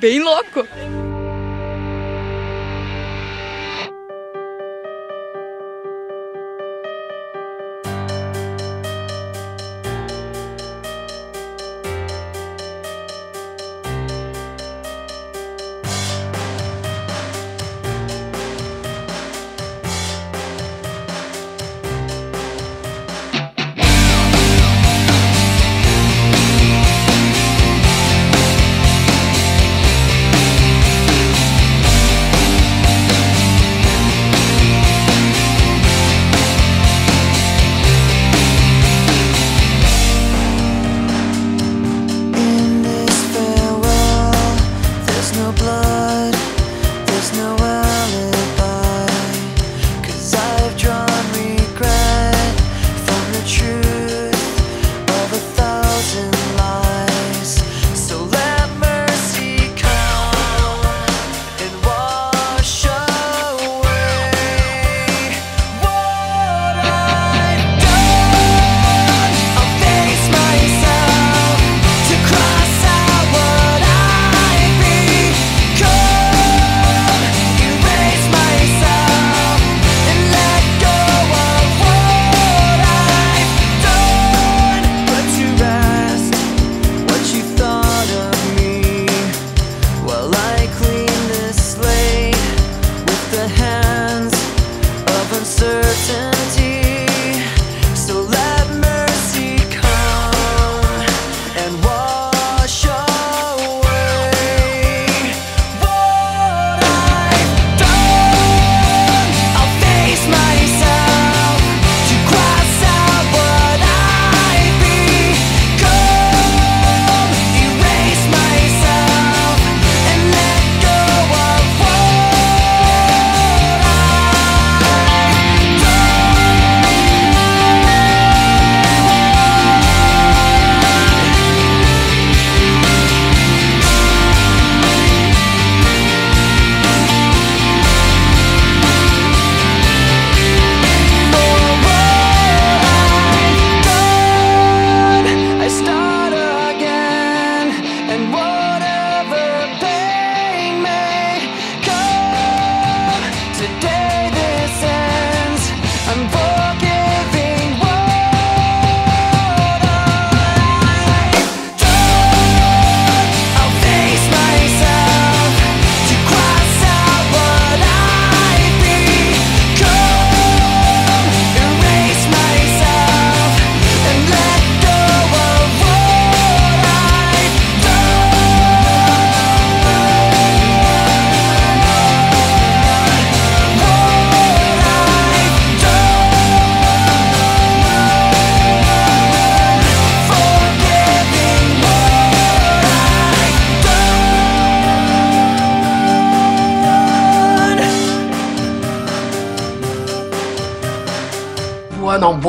Bem 0.07 0.23
louco. 0.23 0.65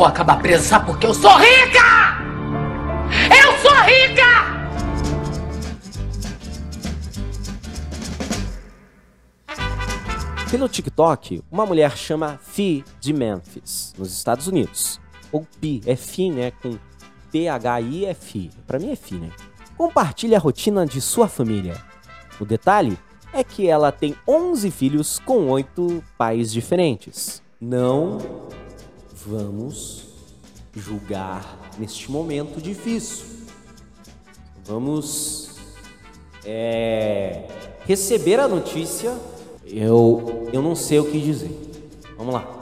Acabar 0.08 0.38
presa, 0.40 0.64
sabe 0.64 0.86
porque 0.86 1.06
eu 1.06 1.14
sou 1.14 1.36
rica! 1.36 2.18
Eu 3.30 3.58
sou 3.58 3.72
rica! 3.82 4.58
Pelo 10.50 10.68
TikTok, 10.68 11.42
uma 11.50 11.66
mulher 11.66 11.96
chama 11.96 12.40
Fi 12.42 12.84
de 12.98 13.12
Memphis, 13.12 13.94
nos 13.98 14.12
Estados 14.12 14.46
Unidos. 14.46 14.98
Ou 15.30 15.46
Pi, 15.60 15.82
é 15.84 15.94
Fi, 15.94 16.30
né? 16.30 16.52
Com 16.62 16.78
P-H-I 17.30 18.06
é 18.06 18.14
Fi. 18.14 18.50
Pra 18.66 18.78
mim 18.78 18.90
é 18.90 18.96
Fi, 18.96 19.16
né? 19.16 19.30
Compartilha 19.76 20.38
a 20.38 20.40
rotina 20.40 20.86
de 20.86 21.00
sua 21.02 21.28
família. 21.28 21.76
O 22.40 22.46
detalhe 22.46 22.98
é 23.32 23.44
que 23.44 23.68
ela 23.68 23.92
tem 23.92 24.16
11 24.26 24.70
filhos 24.70 25.18
com 25.18 25.48
8 25.48 26.02
pais 26.16 26.50
diferentes. 26.50 27.42
Não 27.60 28.18
vamos 29.28 30.06
julgar 30.74 31.70
neste 31.78 32.10
momento 32.10 32.60
difícil. 32.60 33.26
Vamos 34.64 35.56
é, 36.44 37.46
receber 37.86 38.40
a 38.40 38.48
notícia. 38.48 39.16
Eu, 39.66 40.48
eu 40.52 40.62
não 40.62 40.74
sei 40.74 40.98
o 40.98 41.10
que 41.10 41.20
dizer. 41.20 41.50
Vamos 42.16 42.34
lá. 42.34 42.60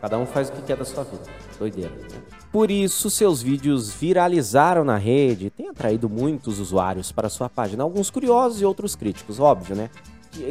Cada 0.00 0.18
um 0.18 0.26
faz 0.26 0.48
o 0.48 0.52
que 0.52 0.62
quer 0.62 0.76
da 0.76 0.84
sua 0.84 1.04
vida. 1.04 1.24
Doideira. 1.58 1.90
né? 1.90 2.22
Por 2.52 2.70
isso, 2.70 3.10
seus 3.10 3.42
vídeos 3.42 3.92
viralizaram 3.92 4.84
na 4.84 4.96
rede 4.96 5.46
e 5.46 5.50
têm 5.50 5.68
atraído 5.68 6.08
muitos 6.08 6.60
usuários 6.60 7.10
para 7.10 7.28
sua 7.28 7.48
página. 7.48 7.82
Alguns 7.82 8.10
curiosos 8.10 8.60
e 8.60 8.64
outros 8.64 8.94
críticos, 8.94 9.40
óbvio, 9.40 9.74
né? 9.74 9.90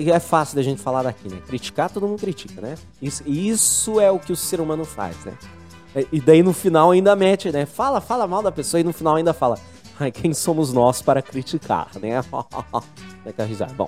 É 0.07 0.19
fácil 0.19 0.55
da 0.55 0.61
gente 0.61 0.81
falar 0.81 1.03
daqui, 1.03 1.27
né? 1.27 1.41
Criticar, 1.47 1.89
todo 1.89 2.07
mundo 2.07 2.19
critica, 2.19 2.61
né? 2.61 2.75
Isso, 3.01 3.23
isso 3.27 3.99
é 3.99 4.09
o 4.09 4.19
que 4.19 4.31
o 4.31 4.35
ser 4.35 4.61
humano 4.61 4.85
faz, 4.85 5.17
né? 5.25 5.33
E 6.11 6.19
daí 6.19 6.41
no 6.41 6.53
final 6.53 6.91
ainda 6.91 7.15
mete, 7.15 7.51
né? 7.51 7.65
Fala, 7.65 8.01
fala 8.01 8.27
mal 8.27 8.41
da 8.41 8.51
pessoa 8.51 8.79
e 8.81 8.83
no 8.83 8.93
final 8.93 9.15
ainda 9.15 9.33
fala. 9.33 9.59
Ai, 9.99 10.11
quem 10.11 10.33
somos 10.33 10.73
nós 10.73 11.01
para 11.01 11.21
criticar, 11.21 11.87
né? 12.01 12.23
Daquela 13.23 13.47
risada. 13.47 13.73
Bom, 13.73 13.87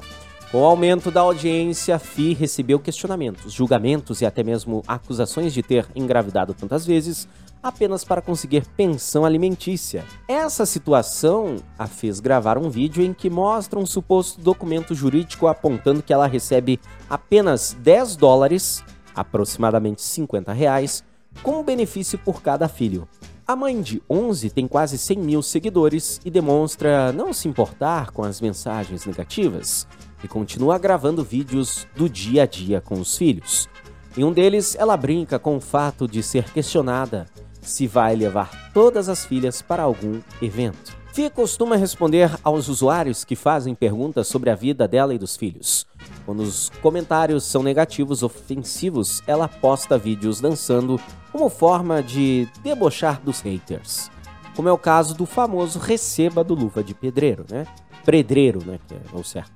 com 0.51 0.61
o 0.61 0.65
aumento 0.65 1.11
da 1.11 1.21
audiência, 1.21 1.97
Fi 1.97 2.33
recebeu 2.33 2.79
questionamentos, 2.79 3.51
julgamentos 3.51 4.21
e 4.21 4.25
até 4.25 4.43
mesmo 4.43 4.83
acusações 4.87 5.53
de 5.53 5.63
ter 5.63 5.87
engravidado 5.95 6.53
tantas 6.53 6.85
vezes 6.85 7.27
apenas 7.61 8.03
para 8.03 8.21
conseguir 8.21 8.63
pensão 8.77 9.25
alimentícia. 9.25 10.05
Essa 10.27 10.65
situação 10.65 11.57
a 11.79 11.87
fez 11.87 12.19
gravar 12.19 12.59
um 12.59 12.69
vídeo 12.69 13.03
em 13.03 13.11
que 13.11 13.29
mostra 13.29 13.79
um 13.79 13.85
suposto 13.85 14.39
documento 14.39 14.93
jurídico 14.93 15.47
apontando 15.47 16.03
que 16.03 16.13
ela 16.13 16.27
recebe 16.27 16.79
apenas 17.09 17.75
10 17.81 18.15
dólares, 18.15 18.83
aproximadamente 19.15 20.03
50 20.03 20.53
reais, 20.53 21.03
como 21.41 21.63
benefício 21.63 22.19
por 22.19 22.41
cada 22.41 22.67
filho. 22.67 23.07
A 23.47 23.55
mãe 23.55 23.81
de 23.81 24.01
11 24.09 24.49
tem 24.51 24.67
quase 24.67 24.97
100 24.97 25.17
mil 25.19 25.41
seguidores 25.41 26.19
e 26.23 26.31
demonstra 26.31 27.11
não 27.11 27.33
se 27.33 27.47
importar 27.47 28.11
com 28.11 28.23
as 28.23 28.41
mensagens 28.41 29.05
negativas 29.05 29.87
e 30.24 30.28
continua 30.28 30.78
gravando 30.78 31.24
vídeos 31.24 31.88
do 31.95 32.09
dia 32.09 32.43
a 32.43 32.45
dia 32.45 32.82
com 32.82 32.99
os 32.99 33.18
filhos. 33.18 33.70
Em 34.18 34.24
um 34.24 34.32
deles, 34.32 34.76
ela 34.76 34.95
brinca 34.95 35.38
com 35.38 35.57
o 35.57 35.61
fato 35.61 36.07
de 36.07 36.24
ser 36.24 36.51
questionada 36.51 37.26
se 37.61 37.88
vai 37.88 38.16
levar 38.16 38.72
todas 38.74 39.09
as 39.09 39.26
filhas 39.26 39.61
para 39.61 39.84
algum 39.84 40.22
evento. 40.41 40.95
Fia 41.16 41.30
costuma 41.30 41.78
responder 41.78 42.30
aos 42.43 42.68
usuários 42.68 43.24
que 43.24 43.38
fazem 43.38 43.74
perguntas 43.74 44.28
sobre 44.28 44.49
a 44.49 44.55
vida 44.55 44.86
dela 44.86 45.13
e 45.13 45.18
dos 45.18 45.38
filhos. 45.38 45.88
Quando 46.26 46.41
os 46.41 46.70
comentários 46.82 47.45
são 47.45 47.63
negativos 47.63 48.22
ofensivos, 48.22 49.24
ela 49.26 49.47
posta 49.47 49.97
vídeos 49.97 50.41
dançando 50.41 50.99
como 51.32 51.49
forma 51.49 52.03
de 52.03 52.49
debochar 52.61 53.22
dos 53.22 53.39
haters. 53.39 54.11
Como 54.57 54.68
é 54.68 54.72
o 54.72 54.78
caso 54.78 55.16
do 55.16 55.26
famoso 55.26 55.80
Receba 55.80 56.43
do 56.43 56.53
Luva 56.53 56.84
de 56.84 56.93
Pedreiro, 56.93 57.45
né? 57.49 57.66
Pedreiro, 58.05 58.59
né? 58.66 58.78
Que 58.86 58.93
é 58.93 59.18
o 59.18 59.24
certo. 59.24 59.54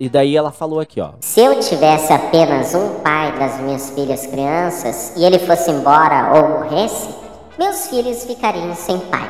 E 0.00 0.08
daí 0.08 0.36
ela 0.36 0.52
falou 0.52 0.78
aqui, 0.78 1.00
ó. 1.00 1.10
Se 1.20 1.40
eu 1.40 1.58
tivesse 1.58 2.12
apenas 2.12 2.74
um 2.74 3.00
pai 3.00 3.36
das 3.36 3.58
minhas 3.60 3.90
filhas 3.90 4.26
crianças 4.26 5.12
e 5.16 5.24
ele 5.24 5.40
fosse 5.40 5.70
embora 5.70 6.34
ou 6.36 6.60
morresse, 6.60 7.08
meus 7.58 7.88
filhos 7.88 8.24
ficariam 8.24 8.74
sem 8.76 8.98
pai. 8.98 9.28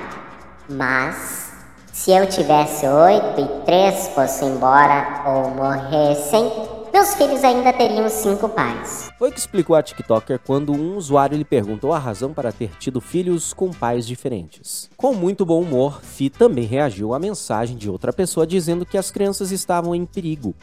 Mas 0.68 1.50
se 1.90 2.10
eu 2.10 2.26
tivesse 2.28 2.86
oito 2.86 3.40
e 3.40 3.64
três 3.64 4.08
fossem 4.08 4.48
embora 4.48 5.22
ou 5.26 5.50
morressem, 5.50 6.52
meus 6.98 7.14
filhos 7.14 7.44
ainda 7.44 7.72
teriam 7.72 8.08
cinco 8.08 8.48
pais. 8.48 9.08
Foi 9.16 9.28
o 9.28 9.32
que 9.32 9.38
explicou 9.38 9.76
a 9.76 9.82
TikToker 9.82 10.40
quando 10.44 10.72
um 10.72 10.96
usuário 10.96 11.38
lhe 11.38 11.44
perguntou 11.44 11.92
a 11.92 11.98
razão 11.98 12.34
para 12.34 12.50
ter 12.50 12.70
tido 12.76 13.00
filhos 13.00 13.52
com 13.52 13.70
pais 13.70 14.04
diferentes. 14.04 14.90
Com 14.96 15.14
muito 15.14 15.46
bom 15.46 15.62
humor, 15.62 16.00
Fi 16.02 16.28
também 16.28 16.64
reagiu 16.64 17.14
à 17.14 17.20
mensagem 17.20 17.76
de 17.76 17.88
outra 17.88 18.12
pessoa 18.12 18.44
dizendo 18.44 18.84
que 18.84 18.98
as 18.98 19.12
crianças 19.12 19.52
estavam 19.52 19.94
em 19.94 20.04
perigo. 20.04 20.56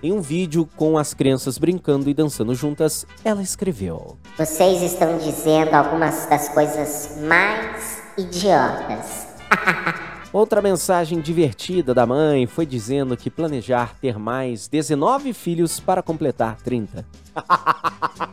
Em 0.00 0.12
um 0.12 0.20
vídeo 0.20 0.68
com 0.76 0.96
as 0.96 1.12
crianças 1.12 1.58
brincando 1.58 2.08
e 2.08 2.14
dançando 2.14 2.54
juntas, 2.54 3.04
ela 3.24 3.42
escreveu: 3.42 4.16
Vocês 4.38 4.82
estão 4.82 5.18
dizendo 5.18 5.74
algumas 5.74 6.24
das 6.26 6.50
coisas 6.50 7.18
mais 7.20 8.00
idiotas. 8.16 9.26
Outra 10.32 10.62
mensagem 10.62 11.20
divertida 11.20 11.92
da 11.92 12.06
mãe 12.06 12.46
foi 12.46 12.64
dizendo 12.64 13.16
que 13.16 13.28
planejar 13.28 13.96
ter 14.00 14.16
mais 14.16 14.68
19 14.68 15.32
filhos 15.32 15.80
para 15.80 16.04
completar 16.04 16.56
30. 16.62 17.04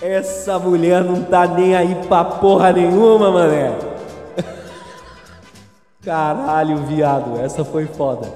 Essa 0.00 0.56
mulher 0.56 1.02
não 1.02 1.24
tá 1.24 1.48
nem 1.48 1.74
aí 1.74 1.96
pra 2.06 2.24
porra 2.24 2.72
nenhuma, 2.72 3.32
mané. 3.32 3.76
Caralho, 6.00 6.84
viado, 6.84 7.40
essa 7.40 7.64
foi 7.64 7.86
foda. 7.86 8.32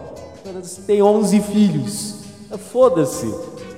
Tem 0.85 1.01
11 1.01 1.41
filhos. 1.43 2.25
Foda-se. 2.73 3.33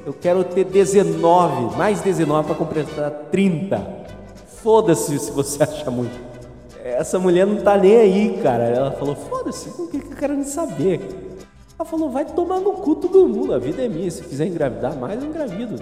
Eu 0.06 0.14
quero 0.14 0.42
ter 0.42 0.64
19, 0.64 1.76
mais 1.76 2.00
19 2.00 2.46
para 2.46 2.56
completar 2.56 3.10
30. 3.30 4.06
Foda-se 4.62 5.18
se 5.18 5.30
você 5.30 5.62
acha 5.62 5.90
muito. 5.90 6.31
Essa 6.92 7.18
mulher 7.18 7.46
não 7.46 7.56
tá 7.56 7.76
nem 7.76 7.96
aí, 7.96 8.40
cara. 8.42 8.64
Ela 8.64 8.92
falou: 8.92 9.14
foda-se, 9.14 9.68
o 9.68 9.88
que 9.88 9.96
eu 9.96 10.16
quero 10.16 10.34
nem 10.34 10.44
saber? 10.44 11.00
Ela 11.78 11.88
falou: 11.88 12.10
vai 12.10 12.24
tomar 12.24 12.60
no 12.60 12.72
cu 12.74 12.94
todo 12.96 13.28
mundo, 13.28 13.54
a 13.54 13.58
vida 13.58 13.82
é 13.82 13.88
minha. 13.88 14.10
Se 14.10 14.22
quiser 14.22 14.46
engravidar 14.46 14.96
mais, 14.96 15.22
eu 15.22 15.28
engravido. 15.28 15.76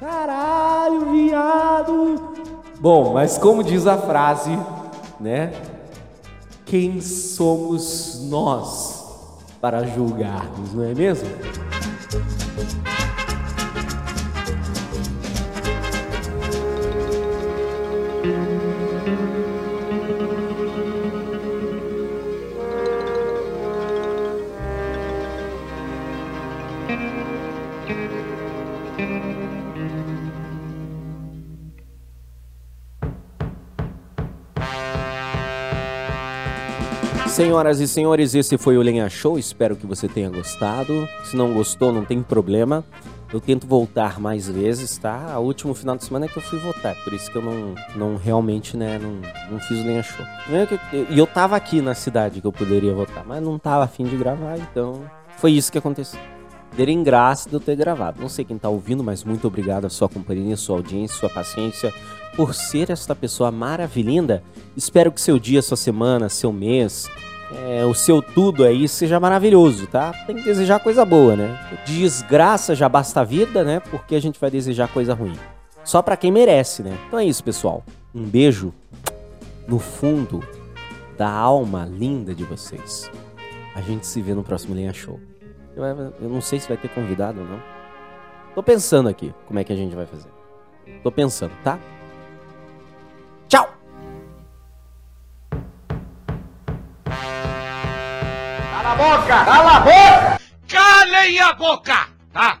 Caralho, 0.00 1.10
viado! 1.10 2.32
Bom, 2.80 3.12
mas 3.14 3.36
como 3.36 3.64
diz 3.64 3.86
a 3.86 3.98
frase, 3.98 4.56
né? 5.18 5.52
Quem 6.64 7.00
somos 7.00 8.20
nós 8.28 9.04
para 9.60 9.84
julgarmos, 9.84 10.72
não 10.72 10.84
é 10.84 10.94
mesmo? 10.94 11.28
Senhoras 37.48 37.80
e 37.80 37.88
senhores, 37.88 38.34
esse 38.34 38.58
foi 38.58 38.76
o 38.76 38.82
Lenha 38.82 39.08
Show. 39.08 39.38
Espero 39.38 39.74
que 39.74 39.86
você 39.86 40.06
tenha 40.06 40.28
gostado. 40.28 41.08
Se 41.24 41.34
não 41.34 41.54
gostou, 41.54 41.90
não 41.90 42.04
tem 42.04 42.22
problema. 42.22 42.84
Eu 43.32 43.40
tento 43.40 43.66
voltar 43.66 44.20
mais 44.20 44.46
vezes, 44.46 44.98
tá? 44.98 45.34
O 45.38 45.44
último 45.44 45.72
final 45.72 45.96
de 45.96 46.04
semana 46.04 46.26
é 46.26 46.28
que 46.28 46.36
eu 46.36 46.42
fui 46.42 46.58
votar, 46.58 46.94
por 47.02 47.14
isso 47.14 47.30
que 47.30 47.38
eu 47.38 47.42
não, 47.42 47.74
não 47.96 48.16
realmente, 48.16 48.76
né, 48.76 49.00
não, 49.02 49.22
não 49.50 49.58
fiz 49.60 49.78
o 49.78 49.82
Lenha 49.82 50.02
Show. 50.02 50.26
E 51.08 51.18
eu 51.18 51.26
tava 51.26 51.56
aqui 51.56 51.80
na 51.80 51.94
cidade 51.94 52.42
que 52.42 52.46
eu 52.46 52.52
poderia 52.52 52.92
votar, 52.92 53.24
mas 53.26 53.42
não 53.42 53.58
tava 53.58 53.84
afim 53.84 54.04
de 54.04 54.16
gravar, 54.18 54.58
então 54.58 55.02
foi 55.38 55.52
isso 55.52 55.72
que 55.72 55.78
aconteceu. 55.78 56.20
Terem 56.76 57.02
graça 57.02 57.48
de 57.48 57.54
eu 57.54 57.60
ter 57.60 57.76
gravado. 57.76 58.20
Não 58.20 58.28
sei 58.28 58.44
quem 58.44 58.58
tá 58.58 58.68
ouvindo, 58.68 59.02
mas 59.02 59.24
muito 59.24 59.46
obrigado 59.46 59.86
a 59.86 59.90
sua 59.90 60.08
companhia, 60.08 60.54
sua 60.54 60.76
audiência, 60.76 61.16
sua 61.16 61.30
paciência 61.30 61.94
por 62.36 62.54
ser 62.54 62.90
esta 62.90 63.14
pessoa 63.16 63.50
maravilhinda. 63.50 64.42
Espero 64.76 65.10
que 65.10 65.20
seu 65.20 65.38
dia, 65.38 65.62
sua 65.62 65.78
semana, 65.78 66.28
seu 66.28 66.52
mês, 66.52 67.08
é, 67.52 67.84
o 67.84 67.94
seu 67.94 68.20
tudo 68.20 68.64
aí 68.64 68.86
seja 68.86 69.18
maravilhoso, 69.18 69.86
tá? 69.86 70.12
Tem 70.26 70.36
que 70.36 70.44
desejar 70.44 70.80
coisa 70.80 71.04
boa, 71.04 71.34
né? 71.34 71.58
Desgraça 71.86 72.74
já 72.74 72.88
basta 72.88 73.20
a 73.20 73.24
vida, 73.24 73.64
né? 73.64 73.80
Porque 73.80 74.14
a 74.14 74.20
gente 74.20 74.38
vai 74.38 74.50
desejar 74.50 74.88
coisa 74.88 75.14
ruim. 75.14 75.36
Só 75.82 76.02
pra 76.02 76.16
quem 76.16 76.30
merece, 76.30 76.82
né? 76.82 76.96
Então 77.06 77.18
é 77.18 77.24
isso, 77.24 77.42
pessoal. 77.42 77.82
Um 78.14 78.24
beijo 78.24 78.74
no 79.66 79.78
fundo 79.78 80.42
da 81.16 81.30
alma 81.30 81.88
linda 81.90 82.34
de 82.34 82.44
vocês. 82.44 83.10
A 83.74 83.80
gente 83.80 84.06
se 84.06 84.20
vê 84.20 84.34
no 84.34 84.42
próximo 84.42 84.74
Linha 84.74 84.92
Show. 84.92 85.18
Eu, 85.74 85.84
eu 85.84 86.28
não 86.28 86.40
sei 86.40 86.60
se 86.60 86.68
vai 86.68 86.76
ter 86.76 86.88
convidado 86.88 87.40
ou 87.40 87.46
não. 87.46 87.62
Tô 88.54 88.62
pensando 88.62 89.08
aqui 89.08 89.32
como 89.46 89.58
é 89.58 89.64
que 89.64 89.72
a 89.72 89.76
gente 89.76 89.94
vai 89.94 90.04
fazer. 90.04 90.28
Tô 91.02 91.10
pensando, 91.10 91.52
tá? 91.62 91.78
Tchau! 93.48 93.77
Cala 98.88 98.92
a 98.92 98.96
boca! 98.96 99.44
Cala 99.44 99.76
a 99.76 99.80
boca! 99.80 100.40
Calem 100.66 101.40
a 101.40 101.52
boca! 101.52 102.08
Tá? 102.32 102.58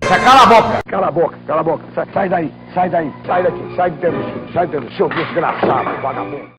Cala 0.00 0.42
a 0.42 0.46
boca! 0.46 0.82
Cala 0.90 1.06
a 1.06 1.10
boca, 1.12 1.38
cala 1.46 1.60
a 1.60 1.62
boca. 1.62 1.84
Sai, 1.94 2.06
sai 2.12 2.28
daí, 2.28 2.52
sai 2.74 2.90
daí, 2.90 3.12
sai 3.24 3.42
daqui, 3.44 3.76
sai 3.76 3.90
de 3.92 3.98
dentro, 3.98 4.52
sai 4.52 4.66
de 4.66 4.72
dentro, 4.72 4.96
seu 4.96 5.08
desgraçado, 5.08 6.02
vagabundo. 6.02 6.57